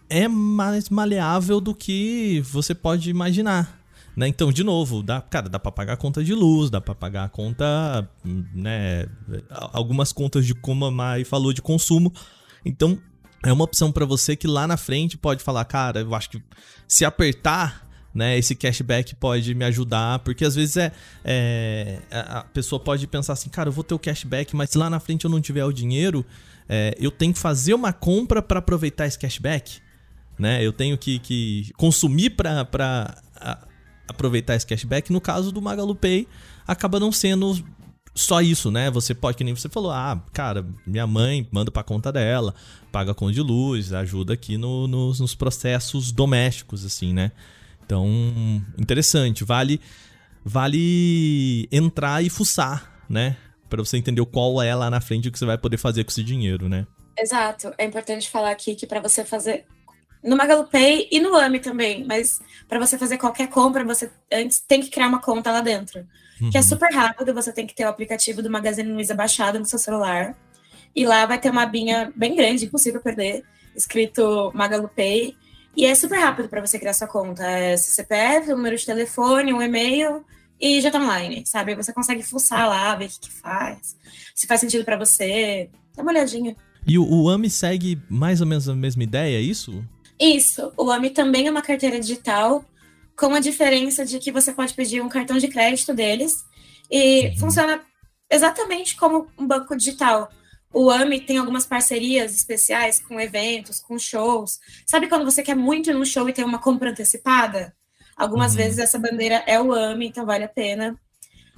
[0.08, 3.81] É mais maleável do que você pode imaginar.
[4.16, 4.28] Né?
[4.28, 7.24] Então, de novo, dá, cara, dá para pagar a conta de luz, dá para pagar
[7.24, 9.06] a conta, né,
[9.72, 12.12] algumas contas de como a Mai falou de consumo.
[12.64, 12.98] Então,
[13.42, 16.42] é uma opção para você que lá na frente pode falar, cara, eu acho que
[16.86, 20.92] se apertar, né, esse cashback pode me ajudar, porque às vezes é,
[21.24, 24.90] é a pessoa pode pensar assim, cara, eu vou ter o cashback, mas se lá
[24.90, 26.24] na frente eu não tiver o dinheiro,
[26.68, 29.80] é, eu tenho que fazer uma compra para aproveitar esse cashback,
[30.38, 30.64] né?
[30.64, 33.16] Eu tenho que, que consumir para
[34.08, 35.12] aproveitar esse cashback.
[35.12, 36.26] No caso do Magalu Pay,
[36.66, 37.62] acaba não sendo
[38.14, 38.90] só isso, né?
[38.90, 42.54] Você pode, que nem você falou, ah, cara, minha mãe manda pra conta dela,
[42.90, 47.32] paga conta de luz, ajuda aqui no, nos, nos processos domésticos, assim, né?
[47.84, 48.06] Então,
[48.78, 49.44] interessante.
[49.44, 49.80] Vale,
[50.44, 53.36] vale entrar e fuçar, né?
[53.68, 56.10] Para você entender qual é lá na frente o que você vai poder fazer com
[56.10, 56.86] esse dinheiro, né?
[57.18, 57.72] Exato.
[57.78, 59.64] É importante falar aqui que para você fazer
[60.22, 64.80] no MagaluPay e no AMI também, mas para você fazer qualquer compra, você antes tem
[64.80, 66.06] que criar uma conta lá dentro.
[66.40, 66.50] Uhum.
[66.50, 66.66] Que é uhum.
[66.66, 70.36] super rápido, você tem que ter o aplicativo do Magazine Luiza baixado no seu celular.
[70.94, 73.42] E lá vai ter uma abinha bem grande, impossível perder,
[73.74, 75.36] escrito MagaluPay.
[75.74, 77.42] E é super rápido para você criar sua conta.
[77.44, 80.24] É CPF, um número de telefone, um e-mail
[80.62, 81.74] e já tá online, sabe?
[81.74, 83.96] Você consegue fuçar lá, ver o que, que faz,
[84.32, 86.56] se faz sentido para você, dá uma olhadinha.
[86.86, 89.84] E o, o AMI segue mais ou menos a mesma ideia, é isso?
[90.18, 92.64] Isso, o AMI também é uma carteira digital,
[93.16, 96.44] com a diferença de que você pode pedir um cartão de crédito deles
[96.90, 97.38] e uhum.
[97.38, 97.82] funciona
[98.30, 100.30] exatamente como um banco digital.
[100.72, 104.58] O AMI tem algumas parcerias especiais com eventos, com shows.
[104.86, 107.74] Sabe quando você quer muito ir num show e tem uma compra antecipada?
[108.16, 108.58] Algumas uhum.
[108.58, 110.98] vezes essa bandeira é o AMI, então vale a pena.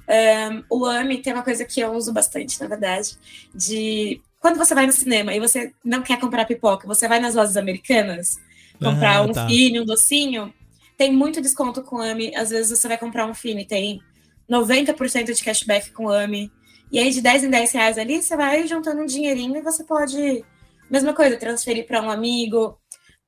[0.07, 3.17] Um, o AMI tem uma coisa que eu uso bastante, na verdade,
[3.53, 7.33] de quando você vai no cinema e você não quer comprar pipoca, você vai nas
[7.33, 8.39] lojas americanas
[8.75, 9.47] comprar ah, um tá.
[9.47, 10.53] fine, um docinho,
[10.97, 12.35] tem muito desconto com AMI.
[12.35, 14.01] Às vezes você vai comprar um fine, tem
[14.49, 16.51] 90% de cashback com AMI.
[16.91, 19.83] E aí, de 10 em 10 reais ali, você vai juntando um dinheirinho e você
[19.83, 20.45] pode,
[20.89, 22.79] mesma coisa, transferir para um amigo,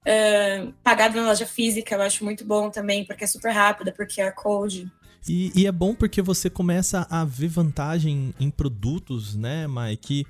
[0.07, 4.21] uh, pagar na loja física, eu acho muito bom também, porque é super rápida, porque
[4.21, 4.89] é Code.
[5.27, 10.25] E, e, é bom porque você começa a ver vantagem em produtos, né, Mike?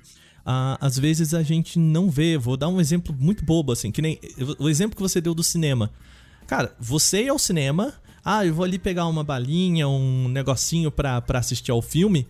[0.48, 2.38] Uh, às vezes a gente não vê.
[2.38, 4.18] Vou dar um exemplo muito bobo, assim, que nem
[4.58, 5.90] o exemplo que você deu do cinema.
[6.46, 7.92] Cara, você ir ao cinema,
[8.24, 12.26] ah, eu vou ali pegar uma balinha, um negocinho pra, pra assistir ao filme.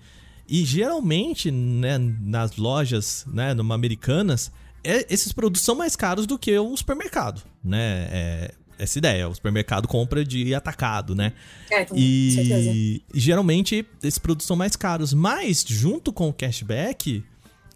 [0.48, 4.50] E geralmente, né, nas lojas, né, numa americanas,
[4.83, 8.09] é, esses produtos são mais caros do que um supermercado, né?
[8.11, 11.35] É, essa ideia, o supermercado compra de atacado, né?
[11.70, 12.70] É, com e, certeza.
[12.70, 17.22] e geralmente esses produtos são mais caros, mas junto com o cashback,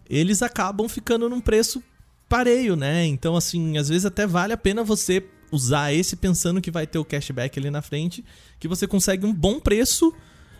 [0.09, 1.83] eles acabam ficando num preço
[2.27, 3.05] pareio, né?
[3.05, 6.97] Então, assim, às vezes até vale a pena você usar esse pensando que vai ter
[6.97, 8.25] o cashback ali na frente,
[8.59, 10.13] que você consegue um bom preço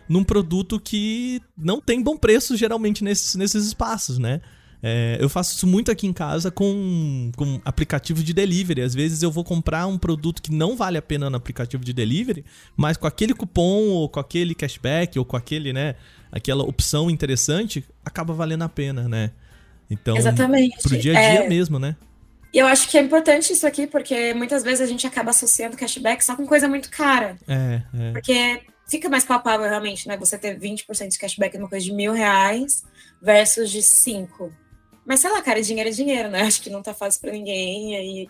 [0.07, 4.41] num produto que não tem bom preço geralmente nesses, nesses espaços, né?
[4.85, 8.81] É, eu faço isso muito aqui em casa com, com aplicativo de delivery.
[8.81, 11.93] Às vezes eu vou comprar um produto que não vale a pena no aplicativo de
[11.93, 12.43] delivery,
[12.75, 15.95] mas com aquele cupom ou com aquele cashback ou com aquele, né,
[16.33, 19.31] aquela opção interessante, acaba valendo a pena, né?
[19.89, 20.81] Então, Exatamente.
[20.81, 21.47] pro dia a dia é...
[21.47, 21.95] mesmo, né?
[22.51, 25.77] E eu acho que é importante isso aqui, porque muitas vezes a gente acaba associando
[25.77, 27.37] cashback só com coisa muito cara.
[27.47, 28.11] É, é.
[28.11, 30.17] Porque fica mais palpável realmente, né?
[30.17, 32.83] Você ter 20% de cashback numa coisa de mil reais
[33.21, 34.51] versus de cinco.
[35.05, 36.41] Mas sei lá, cara, dinheiro é dinheiro, né?
[36.45, 38.29] Acho que não tá fácil para ninguém, e aí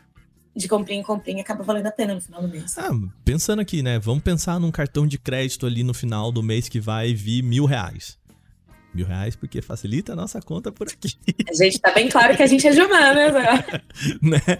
[0.56, 2.78] de comprinha em comprinha acaba valendo a pena no final do mês.
[2.78, 2.92] Ah,
[3.26, 4.00] pensando aqui, né?
[4.00, 7.66] Vamos pensar num cartão de crédito ali no final do mês que vai vir mil
[7.66, 8.18] reais
[8.94, 11.18] mil reais, porque facilita a nossa conta por aqui.
[11.50, 13.82] A gente tá bem claro que a gente é de humanas, né?
[14.22, 14.58] né?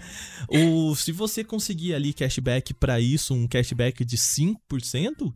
[0.48, 5.32] O, se você conseguir ali cashback para isso, um cashback de 5%,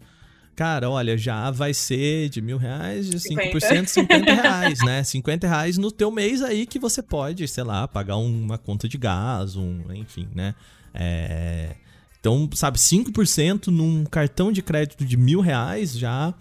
[0.59, 3.87] cara, olha, já vai ser de mil reais, de 5%, 50.
[3.87, 5.05] 50 reais, né?
[5.05, 8.99] 50 reais no teu mês aí que você pode, sei lá, pagar uma conta de
[8.99, 10.57] gás, um, enfim, né?
[10.92, 11.77] É...
[12.18, 16.35] Então, sabe, 5% num cartão de crédito de mil reais já,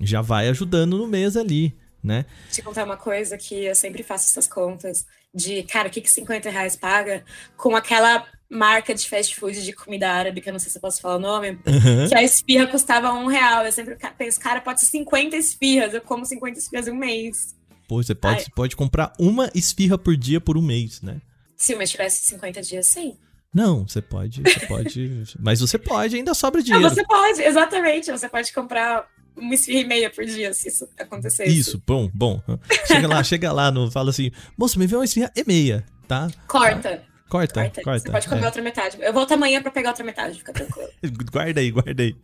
[0.00, 2.24] já vai ajudando no mês ali né?
[2.50, 5.04] Te contar uma coisa que eu sempre faço essas contas
[5.34, 7.22] de, cara, o que, que 50 reais paga
[7.58, 10.82] com aquela marca de fast food de comida árabe, que eu não sei se eu
[10.82, 12.08] posso falar o nome, uhum.
[12.08, 13.64] que a esfirra custava um real.
[13.64, 17.54] Eu sempre penso, cara, pode ser 50 esfirras, eu como 50 esfirras em um mês.
[17.88, 21.20] Pô, você pode, você pode comprar uma esfirra por dia por um mês, né?
[21.56, 23.16] Se o mês tivesse 50 dias, sim.
[23.52, 25.24] Não, você pode, você pode.
[25.38, 26.82] mas você pode, ainda sobra dinheiro.
[26.82, 28.10] Não, você pode, exatamente.
[28.10, 31.46] Você pode comprar uma esfirra e meia por dia, se isso acontecer.
[31.46, 32.42] Isso, bom, bom.
[32.86, 36.30] Chega lá, chega lá, no, fala assim, moço, me vê uma esfirra e meia, tá?
[36.46, 37.09] Corta.
[37.30, 37.82] Corta, corta.
[37.82, 38.00] corta.
[38.00, 38.46] Você pode comer é.
[38.46, 38.98] outra metade.
[39.00, 40.88] Eu volto amanhã pra pegar outra metade, fica tranquilo.
[41.32, 42.16] guarda aí, guarda aí.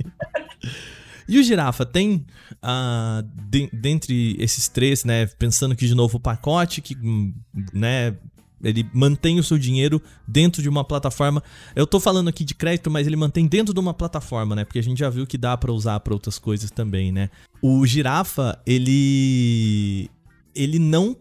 [1.29, 6.21] E o Girafa tem, uh, de, dentre esses três, né, pensando que de novo o
[6.21, 7.33] pacote, que, hum,
[7.73, 8.17] né,
[8.63, 11.43] ele mantém o seu dinheiro dentro de uma plataforma.
[11.75, 14.65] Eu tô falando aqui de crédito, mas ele mantém dentro de uma plataforma, né?
[14.65, 17.31] Porque a gente já viu que dá para usar para outras coisas também, né?
[17.63, 20.11] O Girafa, ele
[20.55, 21.17] ele não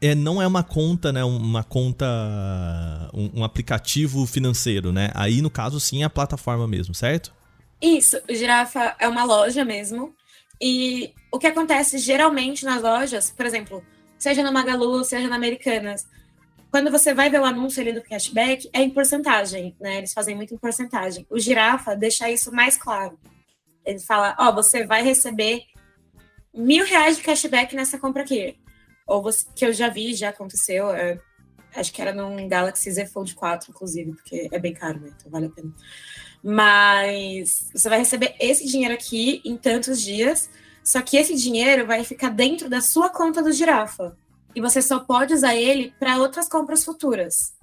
[0.00, 1.24] é, não é uma conta, né?
[1.24, 2.06] Uma conta.
[3.14, 5.10] Um, um, aplicativo financeiro, né?
[5.14, 7.34] Aí, no caso, sim, é a plataforma mesmo, certo?
[7.80, 10.14] Isso, Girafa é uma loja mesmo.
[10.60, 13.84] E o que acontece geralmente nas lojas, por exemplo,
[14.18, 16.06] seja na Magalu, seja na Americanas,
[16.70, 19.98] quando você vai ver o anúncio ali do cashback, é em porcentagem, né?
[19.98, 21.26] Eles fazem muito em porcentagem.
[21.30, 23.18] O Girafa deixa isso mais claro.
[23.84, 25.62] Ele fala, ó, oh, você vai receber
[26.54, 28.58] mil reais de cashback nessa compra aqui.
[29.06, 30.90] Ou você, que eu já vi, já aconteceu.
[30.90, 31.18] É,
[31.74, 35.10] acho que era num Galaxy Z Fold 4, inclusive, porque é bem caro, né?
[35.16, 35.72] Então vale a pena.
[36.42, 40.50] Mas você vai receber esse dinheiro aqui em tantos dias,
[40.82, 44.16] só que esse dinheiro vai ficar dentro da sua conta do Girafa
[44.56, 47.54] e você só pode usar ele para outras compras futuras.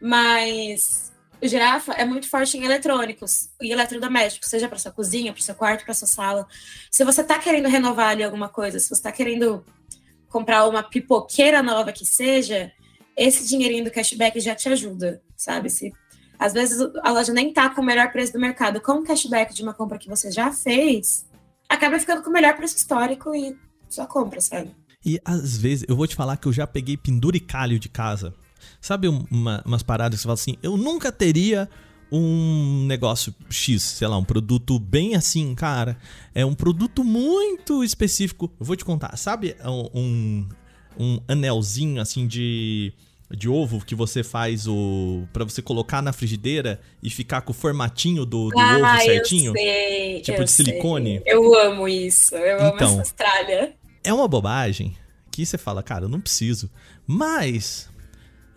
[0.00, 5.42] Mas o girafa é muito forte em eletrônicos e eletrodomésticos, seja para sua cozinha, para
[5.42, 6.48] seu quarto, para sua sala.
[6.90, 9.62] Se você está querendo renovar ali alguma coisa, se você está querendo
[10.30, 12.72] comprar uma pipoqueira nova que seja,
[13.16, 15.68] esse dinheirinho do cashback já te ajuda, sabe?
[15.68, 15.92] Se
[16.38, 19.52] às vezes a loja nem tá com o melhor preço do mercado, com o cashback
[19.52, 21.26] de uma compra que você já fez,
[21.68, 23.54] acaba ficando com o melhor preço histórico e
[23.90, 24.74] só compra, sabe?
[25.04, 28.32] E às vezes, eu vou te falar que eu já peguei penduricalho de casa.
[28.80, 31.68] Sabe uma, umas paradas que você fala assim, eu nunca teria
[32.10, 35.96] um negócio X, sei lá, um produto bem assim, cara.
[36.34, 38.50] É um produto muito específico.
[38.58, 40.48] Eu vou te contar, sabe um,
[40.98, 42.92] um anelzinho assim de
[43.32, 47.54] de ovo que você faz o para você colocar na frigideira e ficar com o
[47.54, 51.20] formatinho do, do ah, ovo certinho, sei, tipo de silicone.
[51.22, 51.32] Sei.
[51.32, 53.72] Eu amo isso, eu então, amo essa tralha.
[54.02, 54.96] É uma bobagem
[55.30, 56.68] que você fala, cara, eu não preciso.
[57.06, 57.88] Mas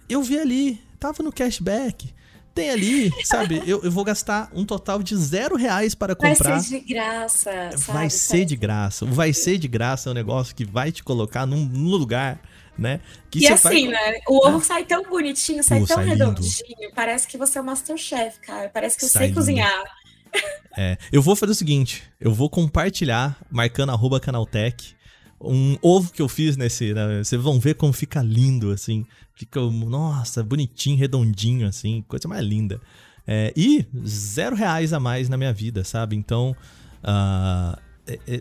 [0.09, 2.13] eu vi ali, tava no cashback.
[2.53, 3.63] Tem ali, sabe?
[3.65, 6.51] Eu, eu vou gastar um total de zero reais para comprar.
[6.51, 7.51] Vai ser de graça.
[7.71, 7.97] Sabe?
[7.97, 9.05] Vai ser de graça.
[9.05, 12.39] Vai ser de graça é um negócio que vai te colocar num, num lugar
[12.77, 12.99] né?
[13.29, 14.11] Que e assim, vai...
[14.11, 14.19] né?
[14.27, 14.61] O ovo ah.
[14.61, 16.51] sai tão bonitinho, sai Pô, tão sai redondinho.
[16.67, 16.93] Lindo.
[16.95, 18.69] Parece que você é o Masterchef, cara.
[18.69, 19.39] Parece que eu sai sei lindo.
[19.39, 19.83] cozinhar.
[20.75, 24.95] É, eu vou fazer o seguinte: eu vou compartilhar, marcando arroba canaltech,
[25.43, 26.93] um ovo que eu fiz nesse.
[26.93, 27.23] Né?
[27.23, 29.05] Vocês vão ver como fica lindo, assim.
[29.35, 32.79] Fica, nossa, bonitinho, redondinho, assim, coisa mais linda.
[33.25, 36.15] É, e zero reais a mais na minha vida, sabe?
[36.15, 36.55] Então,
[37.03, 37.79] uh,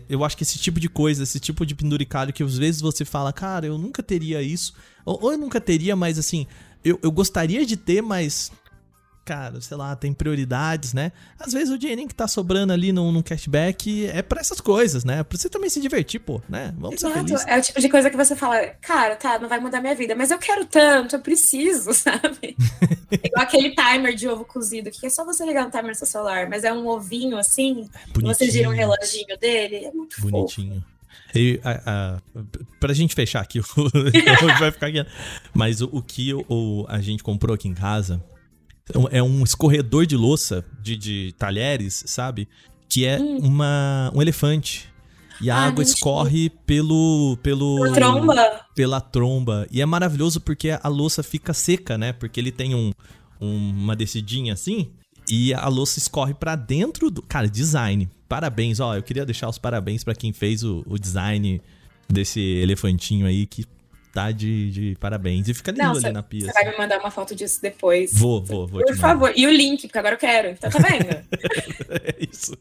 [0.09, 3.05] eu acho que esse tipo de coisa, esse tipo de penduricalho que às vezes você
[3.05, 4.73] fala, cara, eu nunca teria isso,
[5.05, 6.45] ou, ou eu nunca teria, mas assim,
[6.83, 8.51] eu, eu gostaria de ter, mas
[9.25, 11.11] cara, sei lá, tem prioridades, né?
[11.39, 15.03] Às vezes o dinheirinho que tá sobrando ali no, no cashback é para essas coisas,
[15.03, 15.23] né?
[15.23, 16.73] Pra você também se divertir, pô, né?
[16.77, 17.13] Vamos Exato.
[17.13, 17.47] ser felizes.
[17.47, 20.15] É o tipo de coisa que você fala, cara, tá, não vai mudar minha vida,
[20.15, 22.55] mas eu quero tanto, eu preciso, sabe?
[23.11, 26.07] Igual aquele timer de ovo cozido, que é só você ligar no timer no seu
[26.07, 30.75] celular, mas é um ovinho assim, é você gira um reloginho dele, é muito Bonitinho.
[30.75, 30.93] Fofo.
[31.35, 31.81] E, a,
[32.15, 32.21] a,
[32.79, 33.59] pra gente fechar aqui,
[34.59, 35.03] vai ficar aqui.
[35.51, 38.23] Mas o, o que o, a gente comprou aqui em casa
[39.11, 42.47] é um escorredor de louça, de, de talheres, sabe?
[42.89, 43.37] Que é hum.
[43.37, 44.91] uma, um elefante.
[45.41, 47.37] E a ah, água escorre pelo.
[47.41, 48.65] pelo pela tromba.
[48.75, 49.67] Pela tromba.
[49.71, 52.13] E é maravilhoso porque a louça fica seca, né?
[52.13, 52.91] Porque ele tem um,
[53.41, 54.91] um uma descidinha assim.
[55.27, 57.21] E a louça escorre para dentro do.
[57.21, 58.09] Cara, design.
[58.29, 58.95] Parabéns, ó.
[58.95, 61.61] Eu queria deixar os parabéns para quem fez o, o design
[62.07, 63.65] desse elefantinho aí que
[64.13, 65.49] tá de, de parabéns.
[65.49, 66.41] E fica lindo Não, ali na pia.
[66.41, 66.63] Você assim.
[66.63, 68.13] vai me mandar uma foto disso depois.
[68.13, 68.85] Vou, vou, vou.
[68.85, 69.33] Por favor.
[69.35, 70.49] E o link, porque agora eu quero.
[70.49, 71.09] Então tá vendo?
[71.89, 72.55] é isso.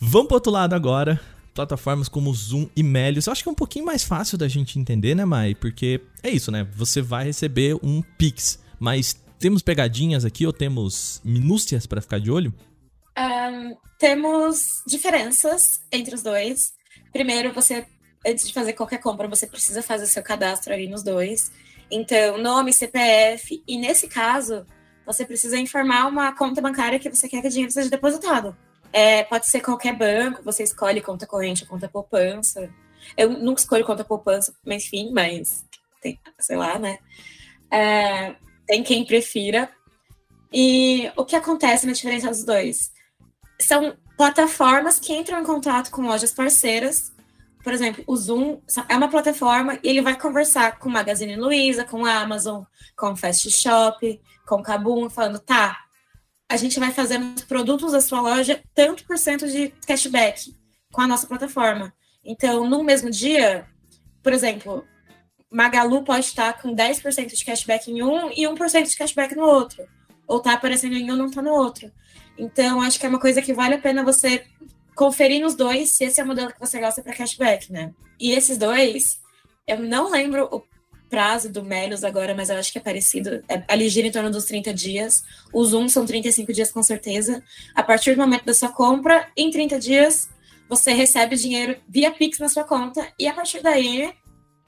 [0.00, 1.20] Vamos pro outro lado agora.
[1.54, 3.26] Plataformas como Zoom e Melios.
[3.26, 5.54] Eu acho que é um pouquinho mais fácil da gente entender, né, Mai?
[5.54, 6.66] Porque é isso, né?
[6.74, 12.30] Você vai receber um Pix, mas temos pegadinhas aqui ou temos minúcias para ficar de
[12.30, 12.54] olho?
[13.18, 16.72] Um, temos diferenças entre os dois.
[17.12, 17.84] Primeiro, você
[18.26, 21.50] antes de fazer qualquer compra, você precisa fazer seu cadastro ali nos dois.
[21.90, 24.66] Então, nome, CPF, e nesse caso,
[25.04, 28.56] você precisa informar uma conta bancária que você quer que o dinheiro seja depositado.
[28.92, 32.70] É, pode ser qualquer banco, você escolhe conta corrente ou conta poupança.
[33.16, 35.64] Eu nunca escolho conta poupança, enfim, mas
[36.00, 36.98] tem, sei lá, né?
[37.70, 39.70] É, tem quem prefira.
[40.52, 42.92] E o que acontece na diferença dos dois?
[43.58, 47.12] São plataformas que entram em contato com lojas parceiras
[47.62, 52.04] por exemplo, o Zoom é uma plataforma e ele vai conversar com Magazine Luiza, com
[52.04, 52.64] Amazon,
[52.96, 55.78] com Fast Shop, com Kabum, falando, tá,
[56.48, 60.54] a gente vai fazer produtos da sua loja tanto por cento de cashback
[60.92, 61.94] com a nossa plataforma.
[62.24, 63.66] Então, no mesmo dia,
[64.22, 64.84] por exemplo,
[65.50, 69.86] Magalu pode estar com 10% de cashback em um e 1% de cashback no outro.
[70.26, 71.90] Ou tá aparecendo em um não tá no outro.
[72.38, 74.44] Então, acho que é uma coisa que vale a pena você
[74.94, 77.92] conferir nos dois se esse é o modelo que você gosta para cashback, né?
[78.20, 79.20] E esses dois,
[79.66, 80.62] eu não lembro o
[81.12, 83.44] prazo do Melios agora, mas eu acho que é parecido.
[83.46, 85.22] É, em torno dos 30 dias.
[85.52, 87.42] O Zoom são 35 dias com certeza.
[87.74, 90.30] A partir do momento da sua compra, em 30 dias,
[90.68, 94.10] você recebe o dinheiro via Pix na sua conta e a partir daí,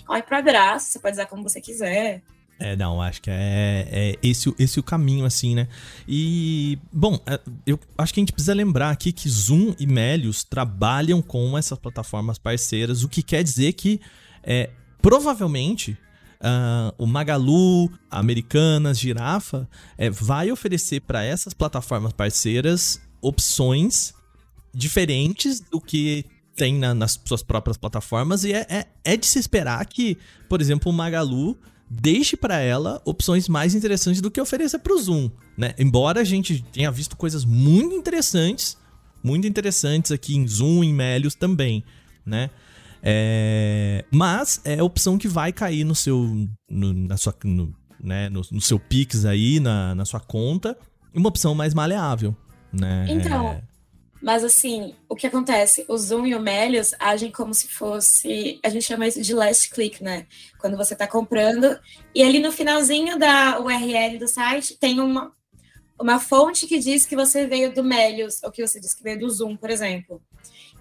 [0.07, 2.23] corre para abraço, você pode usar como você quiser.
[2.59, 5.69] É, não, acho que é, é esse, esse o caminho, assim, né?
[6.07, 10.45] E, bom, é, eu acho que a gente precisa lembrar aqui que Zoom e Melius
[10.45, 14.01] trabalham com essas plataformas parceiras, o que quer dizer que,
[14.43, 14.71] é,
[15.03, 15.99] provavelmente,
[16.41, 24.13] Uh, o Magalu, Americanas, Girafa, é, vai oferecer para essas plataformas parceiras opções
[24.75, 28.45] diferentes do que tem na, nas suas próprias plataformas.
[28.45, 31.57] E é, é, é, de se esperar que, por exemplo, o Magalu
[31.89, 35.75] deixe para ela opções mais interessantes do que ofereça para o Zoom, né?
[35.79, 38.77] Embora a gente tenha visto coisas muito interessantes,
[39.23, 41.85] muito interessantes aqui em Zoom, em Melios também,
[42.25, 42.51] né?
[43.03, 44.05] É...
[44.11, 48.41] Mas é a opção que vai cair no seu, no, na sua, no, né, no,
[48.51, 50.77] no, seu Pix aí, na, na sua conta,
[51.15, 52.35] uma opção mais maleável,
[52.73, 53.07] né?
[53.09, 53.63] Então.
[54.25, 55.85] Mas assim, o que acontece?
[55.87, 58.59] O Zoom e o Melios agem como se fosse.
[58.65, 60.27] A gente chama isso de last click, né?
[60.59, 61.79] Quando você está comprando.
[62.15, 65.31] E ali no finalzinho da URL do site tem uma,
[66.01, 69.19] uma fonte que diz que você veio do Melios, ou que você diz que veio
[69.19, 70.23] do Zoom, por exemplo.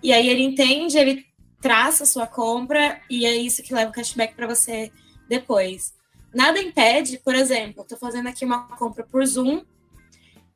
[0.01, 1.25] E aí ele entende, ele
[1.59, 4.89] traça a sua compra e é isso que leva o cashback para você
[5.27, 5.93] depois.
[6.33, 9.65] Nada impede, por exemplo, estou fazendo aqui uma compra por Zoom,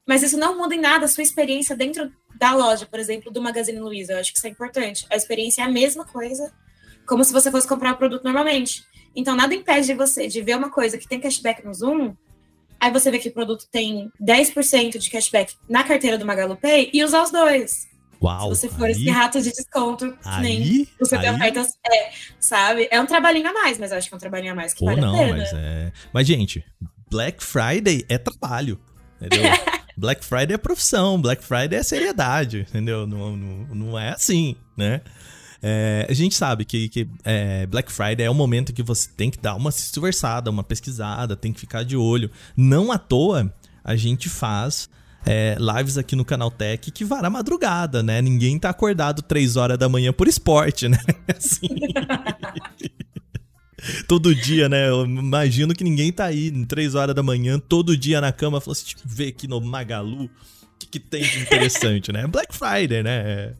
[0.07, 3.41] mas isso não muda em nada a sua experiência dentro da loja, por exemplo, do
[3.41, 4.13] Magazine Luiza.
[4.13, 5.05] Eu acho que isso é importante.
[5.09, 6.51] A experiência é a mesma coisa,
[7.05, 8.83] como se você fosse comprar o produto normalmente.
[9.15, 12.15] Então, nada impede de você de ver uma coisa que tem cashback no Zoom,
[12.79, 16.91] aí você vê que o produto tem 10% de cashback na carteira do Magalu Pay
[16.93, 17.87] e usar os dois.
[18.21, 22.11] Uau, se você for aí, esse rato de desconto, que nem você tem ofertas, é,
[22.39, 22.87] sabe?
[22.89, 24.83] É um trabalhinho a mais, mas eu acho que é um trabalhinho a mais que
[24.83, 25.37] vale não, a pena.
[25.37, 25.91] Mas, é...
[26.11, 26.65] mas, gente,
[27.09, 28.79] Black Friday é trabalho,
[29.21, 29.51] entendeu?
[29.97, 33.07] Black Friday é profissão, Black Friday é seriedade, entendeu?
[33.07, 35.01] Não, não, não é assim, né?
[35.61, 39.31] É, a gente sabe que, que é, Black Friday é o momento que você tem
[39.31, 42.29] que dar uma conversada, uma pesquisada, tem que ficar de olho.
[42.55, 43.51] Não à toa
[43.83, 44.87] a gente faz
[45.25, 48.21] é, lives aqui no Canal Tech que vara madrugada, né?
[48.21, 50.99] Ninguém tá acordado 3 horas da manhã por esporte, né?
[51.35, 51.67] Assim.
[54.07, 54.89] todo dia, né?
[54.89, 58.59] Eu imagino que ninguém tá aí em 3 horas da manhã, todo dia na cama,
[58.59, 60.29] falando assim, eu ver aqui no Magalu o
[60.79, 62.27] que, que tem de interessante, né?
[62.27, 63.53] Black Friday, né?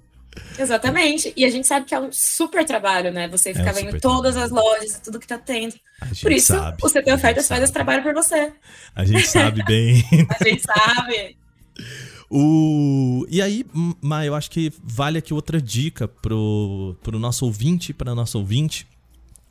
[0.58, 1.34] Exatamente.
[1.36, 3.28] E a gente sabe que é um super trabalho, né?
[3.30, 4.44] Você ficar é um vendo todas trabalho.
[4.44, 5.76] as lojas e tudo que tá tendo.
[6.22, 8.54] Por isso, sabe, o Ofertas faz esse trabalho por você.
[8.96, 10.04] A gente sabe bem.
[10.40, 11.38] a gente sabe.
[12.30, 13.26] O...
[13.30, 13.66] E aí,
[14.02, 18.86] mas eu acho que vale aqui outra dica pro, pro nosso ouvinte, para nosso ouvinte,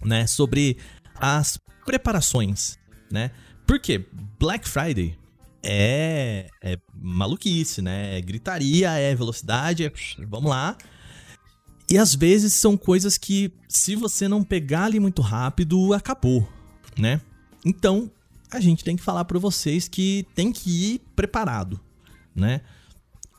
[0.05, 0.77] né, sobre
[1.15, 2.79] as preparações,
[3.11, 3.31] né?
[3.67, 4.07] Porque
[4.39, 5.19] Black Friday
[5.63, 8.19] é, é maluquice, né?
[8.19, 9.93] É gritaria, é velocidade, é,
[10.29, 10.77] vamos lá.
[11.91, 16.49] E às vezes são coisas que, se você não pegar ali muito rápido, acabou,
[16.99, 17.21] né?
[17.65, 18.11] Então,
[18.51, 21.81] a gente tem que falar para vocês que tem que ir preparado,
[22.35, 22.61] né?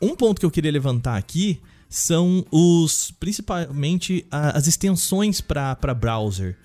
[0.02, 6.58] Um ponto que eu queria levantar aqui são os principalmente as extensões para browser,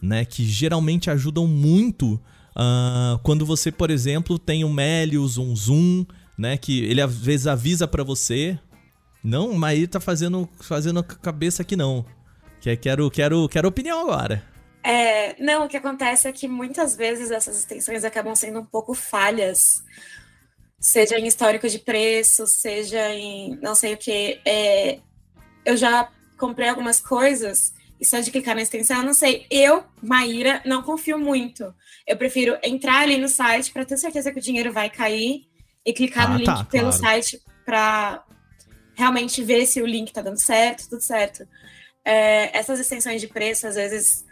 [0.00, 2.14] né, que geralmente ajudam muito
[2.56, 6.06] uh, quando você, por exemplo, tem um Melius, um Zoom,
[6.36, 8.58] né, que ele às vezes avisa para você,
[9.22, 12.04] não, mas ele tá fazendo fazendo cabeça aqui não.
[12.60, 14.42] Que quero quero quero opinião agora.
[14.82, 18.94] É, não, o que acontece é que muitas vezes essas extensões acabam sendo um pouco
[18.94, 19.82] falhas
[20.80, 24.40] seja em histórico de preço, seja em não sei o que.
[24.44, 24.98] É,
[25.64, 29.46] eu já comprei algumas coisas e só de clicar na extensão, eu não sei.
[29.50, 31.74] Eu, Maíra, não confio muito.
[32.06, 35.42] Eu prefiro entrar ali no site para ter certeza que o dinheiro vai cair
[35.84, 36.98] e clicar ah, no link tá, pelo claro.
[36.98, 38.24] site para
[38.94, 41.46] realmente ver se o link tá dando certo, tudo certo.
[42.02, 44.24] É, essas extensões de preço, às vezes,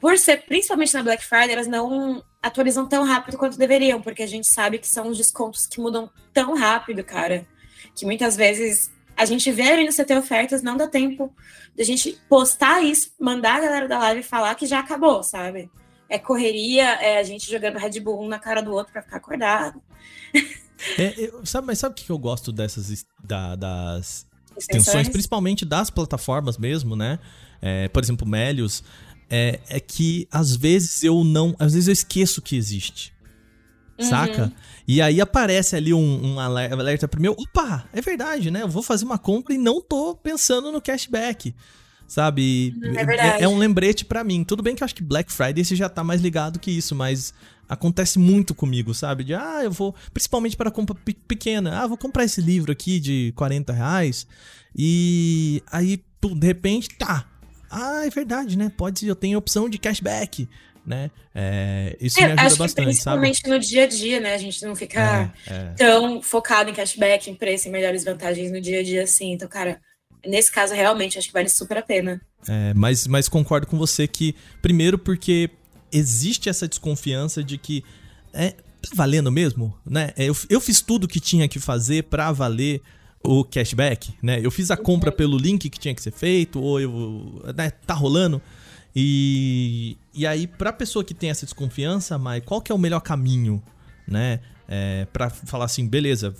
[0.00, 4.26] por ser, principalmente na Black Friday, elas não atualizam tão rápido quanto deveriam, porque a
[4.26, 7.46] gente sabe que são os descontos que mudam tão rápido, cara,
[7.94, 11.34] que muitas vezes a gente vê ali no CT Ofertas, não dá tempo
[11.74, 15.70] de a gente postar isso, mandar a galera da live falar que já acabou, sabe?
[16.08, 19.16] É correria, é a gente jogando Red Bull um na cara do outro para ficar
[19.16, 19.82] acordado.
[20.98, 24.26] É, eu, sabe, mas sabe o que eu gosto dessas da, das
[24.56, 27.18] extensões, principalmente das plataformas mesmo, né?
[27.60, 28.84] É, por exemplo, Melios,
[29.28, 31.54] é, é que às vezes eu não.
[31.58, 33.12] Às vezes eu esqueço que existe.
[33.98, 34.04] Uhum.
[34.04, 34.52] Saca?
[34.86, 37.32] E aí aparece ali um, um alerta pro meu.
[37.32, 38.62] Opa, é verdade, né?
[38.62, 41.54] Eu vou fazer uma compra e não tô pensando no cashback.
[42.06, 42.72] Sabe?
[42.76, 44.44] Uhum, é, é, é um lembrete para mim.
[44.44, 46.94] Tudo bem que eu acho que Black Friday você já tá mais ligado que isso,
[46.94, 47.34] mas
[47.68, 49.24] acontece muito comigo, sabe?
[49.24, 49.92] De, ah, eu vou.
[50.12, 50.96] Principalmente para compra
[51.26, 51.82] pequena.
[51.82, 54.26] Ah, vou comprar esse livro aqui de 40 reais.
[54.74, 57.26] E aí, de repente, tá
[57.70, 58.70] ah, é verdade, né?
[58.76, 60.48] Pode, eu tenho opção de cashback,
[60.84, 61.10] né?
[61.34, 63.54] É, isso é, me ajuda bastante, principalmente sabe?
[63.54, 64.34] no dia a dia, né?
[64.34, 65.74] A gente não fica é, é.
[65.76, 69.32] tão focado em cashback, em preço, em melhores vantagens no dia a dia assim.
[69.32, 69.80] Então, cara,
[70.24, 72.20] nesse caso, realmente, acho que vale super a pena.
[72.48, 75.50] É, mas, mas concordo com você que, primeiro, porque
[75.92, 77.84] existe essa desconfiança de que
[78.32, 80.12] é, tá valendo mesmo, né?
[80.16, 82.80] Eu, eu fiz tudo que tinha que fazer para valer
[83.22, 84.40] o cashback, né?
[84.42, 87.94] Eu fiz a compra pelo link que tinha que ser feito, ou eu, né, tá
[87.94, 88.40] rolando.
[88.94, 93.00] E, e aí, pra pessoa que tem essa desconfiança, Mai, qual que é o melhor
[93.00, 93.62] caminho,
[94.08, 94.40] né?
[94.68, 96.34] É, pra falar assim, beleza,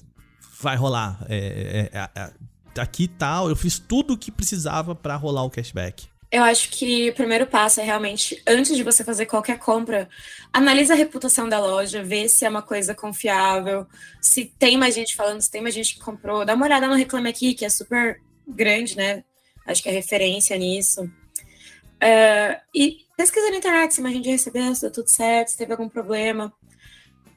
[0.61, 1.24] vai rolar.
[1.29, 2.33] É, é, é,
[2.77, 6.09] é aqui tal, tá, eu fiz tudo o que precisava para rolar o cashback.
[6.31, 10.09] Eu acho que o primeiro passo é realmente, antes de você fazer qualquer compra,
[10.53, 13.87] analisa a reputação da loja, vê se é uma coisa confiável,
[14.20, 16.45] se tem mais gente falando, se tem mais gente que comprou.
[16.45, 19.22] Dá uma olhada no Reclame Aqui, que é super grande, né?
[19.66, 21.05] Acho que é referência nisso.
[21.05, 25.72] Uh, e pesquisa na internet se a gente recebeu, se deu tudo certo, se teve
[25.72, 26.53] algum problema.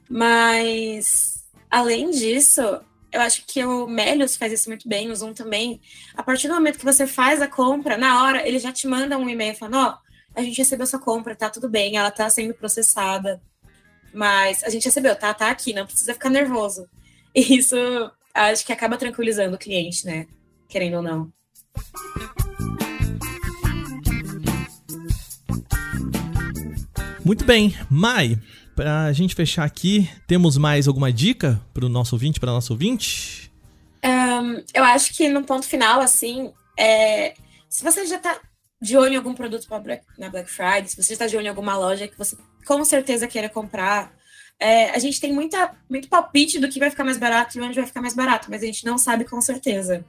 [0.09, 2.61] Mas, além disso,
[3.11, 5.81] eu acho que o Melios faz isso muito bem, o Zoom também.
[6.15, 9.17] A partir do momento que você faz a compra, na hora, ele já te manda
[9.17, 12.29] um e-mail falando: Ó, oh, a gente recebeu sua compra, tá tudo bem, ela tá
[12.29, 13.41] sendo processada.
[14.13, 15.33] Mas a gente recebeu, tá?
[15.33, 16.87] Tá aqui, não precisa ficar nervoso.
[17.35, 17.75] E isso
[18.33, 20.27] acho que acaba tranquilizando o cliente, né?
[20.67, 21.31] Querendo ou não.
[27.23, 28.39] Muito bem, Mai,
[28.79, 33.51] pra gente fechar aqui, temos mais alguma dica pro nosso ouvinte, para nosso ouvinte?
[34.01, 37.33] Um, eu acho que no ponto final, assim, é,
[37.67, 38.39] se você já tá
[38.81, 41.49] de olho em algum produto Black, na Black Friday, se você está de olho em
[41.49, 44.13] alguma loja que você com certeza queira comprar,
[44.57, 47.75] é, a gente tem muita, muito palpite do que vai ficar mais barato e onde
[47.75, 50.05] vai ficar mais barato, mas a gente não sabe com certeza.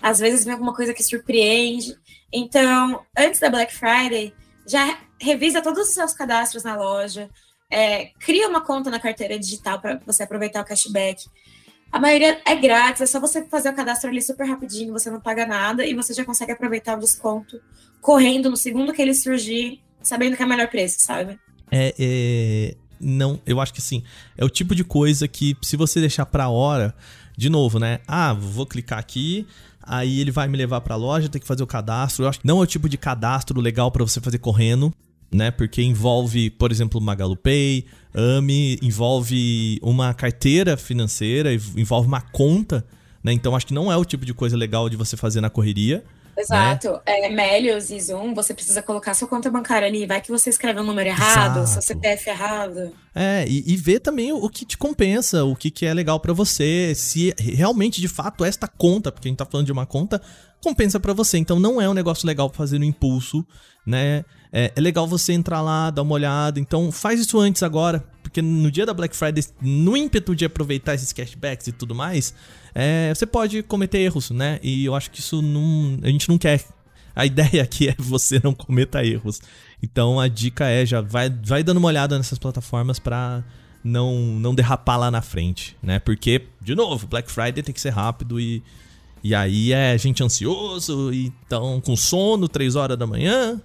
[0.00, 1.94] Às vezes vem alguma coisa que surpreende.
[2.32, 4.32] Então, antes da Black Friday,
[4.66, 7.28] já revisa todos os seus cadastros na loja,
[7.70, 11.26] é, cria uma conta na carteira digital para você aproveitar o cashback.
[11.90, 15.20] A maioria é grátis, é só você fazer o cadastro ali super rapidinho, você não
[15.20, 17.60] paga nada e você já consegue aproveitar o desconto
[18.00, 21.38] correndo no segundo que ele surgir, sabendo que é o melhor preço, sabe?
[21.70, 24.02] É, é, não, eu acho que sim.
[24.36, 26.94] É o tipo de coisa que se você deixar para hora,
[27.36, 28.00] de novo, né?
[28.06, 29.46] Ah, vou clicar aqui,
[29.82, 32.24] aí ele vai me levar para a loja, tem que fazer o cadastro.
[32.24, 34.92] Eu acho que não é o tipo de cadastro legal para você fazer correndo
[35.30, 35.50] né?
[35.50, 42.84] Porque envolve, por exemplo, MagaluPay, AMI, envolve uma carteira financeira, envolve uma conta,
[43.22, 43.32] né?
[43.32, 46.04] Então acho que não é o tipo de coisa legal de você fazer na correria.
[46.38, 46.92] Exato.
[46.92, 47.00] Né?
[47.06, 50.06] É, Melios e Zoom, você precisa colocar sua conta bancária ali.
[50.06, 51.68] Vai que você escreve um número errado, Exato.
[51.68, 52.92] seu CPF errado.
[53.14, 56.32] É, e, e ver também o, que te compensa, o que, que é legal para
[56.32, 60.22] você, se realmente, de fato, esta conta, porque a gente tá falando de uma conta,
[60.62, 61.38] compensa para você.
[61.38, 63.44] Então não é um negócio legal pra fazer no impulso,
[63.84, 64.24] né?
[64.52, 66.58] É, é, legal você entrar lá, dar uma olhada.
[66.58, 70.94] Então faz isso antes agora, porque no dia da Black Friday, no ímpeto de aproveitar
[70.94, 72.34] esses cashbacks e tudo mais,
[72.74, 74.58] é, você pode cometer erros, né?
[74.62, 76.64] E eu acho que isso não, a gente não quer.
[77.14, 79.40] A ideia aqui é você não cometa erros.
[79.82, 83.44] Então a dica é já vai, vai dando uma olhada nessas plataformas para
[83.84, 85.98] não não derrapar lá na frente, né?
[85.98, 88.62] Porque de novo, Black Friday tem que ser rápido e
[89.22, 93.60] e aí é gente ansioso, então com sono, 3 horas da manhã,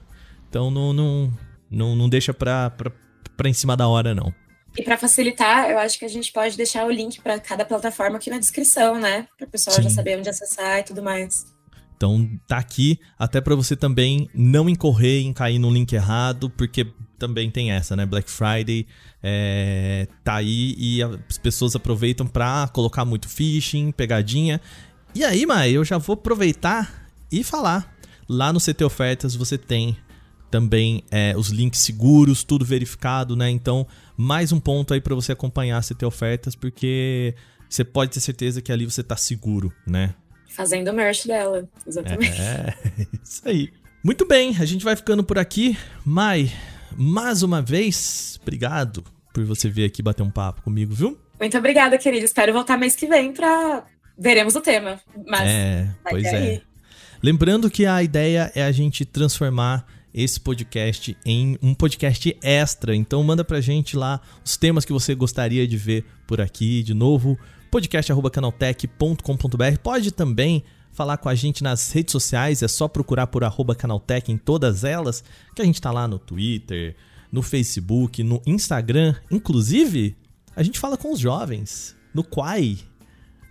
[0.54, 1.34] então não, não,
[1.68, 2.92] não, não deixa pra, pra,
[3.36, 4.32] pra em cima da hora, não.
[4.78, 8.18] E para facilitar, eu acho que a gente pode deixar o link para cada plataforma
[8.18, 9.28] aqui na descrição, né?
[9.36, 9.82] Para o pessoal Sim.
[9.82, 11.52] já saber onde acessar e tudo mais.
[11.98, 16.86] Então tá aqui até para você também não incorrer em cair no link errado, porque
[17.18, 18.06] também tem essa, né?
[18.06, 18.86] Black Friday
[19.24, 24.62] é, tá aí e as pessoas aproveitam para colocar muito phishing, pegadinha.
[25.16, 27.92] E aí, Mai, eu já vou aproveitar e falar.
[28.30, 29.98] Lá no CT Ofertas você tem
[30.54, 33.50] também é, os links seguros, tudo verificado, né?
[33.50, 37.34] Então, mais um ponto aí para você acompanhar se ter ofertas, porque
[37.68, 40.14] você pode ter certeza que ali você tá seguro, né?
[40.50, 42.40] Fazendo o merch dela, exatamente.
[42.40, 42.76] É,
[43.24, 43.74] isso aí.
[44.04, 45.76] Muito bem, a gente vai ficando por aqui.
[46.06, 46.52] Mai,
[46.96, 51.18] mais uma vez, obrigado por você vir aqui bater um papo comigo, viu?
[51.40, 52.26] Muito obrigada, querido.
[52.26, 53.88] Espero voltar mês que vem pra.
[54.16, 55.02] Veremos o tema.
[55.26, 56.62] Mas é, pois é.
[57.24, 59.84] Lembrando que a ideia é a gente transformar
[60.14, 62.96] esse podcast em um podcast extra.
[62.96, 66.84] Então manda pra gente lá os temas que você gostaria de ver por aqui.
[66.84, 67.36] De novo,
[67.72, 69.80] podcast@canaltech.com.br.
[69.82, 74.32] Pode também falar com a gente nas redes sociais, é só procurar por arroba canaltech
[74.32, 75.24] em todas elas,
[75.56, 76.96] que a gente tá lá no Twitter,
[77.32, 79.16] no Facebook, no Instagram.
[79.32, 80.16] Inclusive,
[80.56, 82.78] a gente fala com os jovens, no Quai,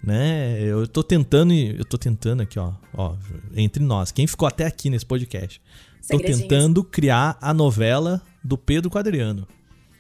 [0.05, 0.63] né?
[0.63, 3.17] Eu tô tentando, eu tô tentando aqui, ó, ó,
[3.57, 5.61] entre nós, quem ficou até aqui nesse podcast.
[6.09, 9.47] Tô tentando criar a novela do Pedro Quadriano.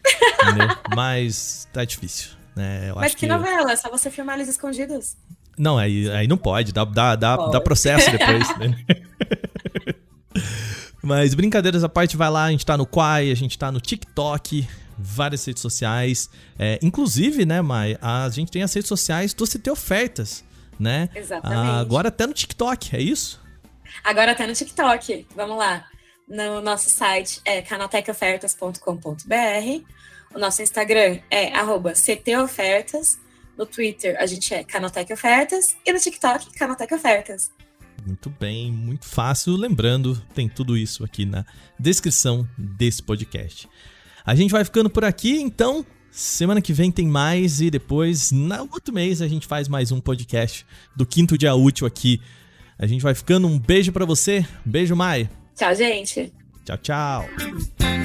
[0.94, 2.30] Mas tá difícil.
[2.56, 2.92] Né?
[2.94, 3.72] Mas que, que, novela?
[3.72, 5.16] É só você filmar eles escondidos?
[5.56, 6.72] Não, aí, aí não pode.
[6.72, 8.58] Dá, dá, dá, dá processo depois.
[8.58, 8.76] né?
[11.02, 12.44] Mas brincadeiras à parte, vai lá.
[12.44, 16.30] A gente tá no Quai, a gente tá no TikTok, várias redes sociais.
[16.58, 20.44] É, inclusive, né, Mai, a gente tem as redes sociais do CT Ofertas,
[20.78, 21.08] né?
[21.14, 21.80] Exatamente.
[21.80, 23.40] agora até no TikTok, é isso?
[24.04, 25.26] Agora até no TikTok.
[25.34, 25.84] Vamos lá.
[26.28, 29.84] No nosso site é canaltecofertas.com.br.
[30.34, 31.52] O nosso Instagram é
[31.94, 33.18] ctofertas.
[33.56, 37.50] No Twitter a gente é Canaltech Ofertas e no TikTok Canaltech Ofertas.
[38.06, 39.54] Muito bem, muito fácil.
[39.54, 41.44] Lembrando, tem tudo isso aqui na
[41.78, 43.68] descrição desse podcast.
[44.24, 48.68] A gente vai ficando por aqui, então semana que vem tem mais e depois, no
[48.72, 50.66] outro mês, a gente faz mais um podcast
[50.96, 52.20] do quinto dia útil aqui.
[52.78, 53.46] A gente vai ficando.
[53.46, 54.44] Um beijo para você.
[54.64, 55.28] Beijo, Mai.
[55.56, 56.32] Tchau, gente.
[56.64, 58.01] Tchau, tchau.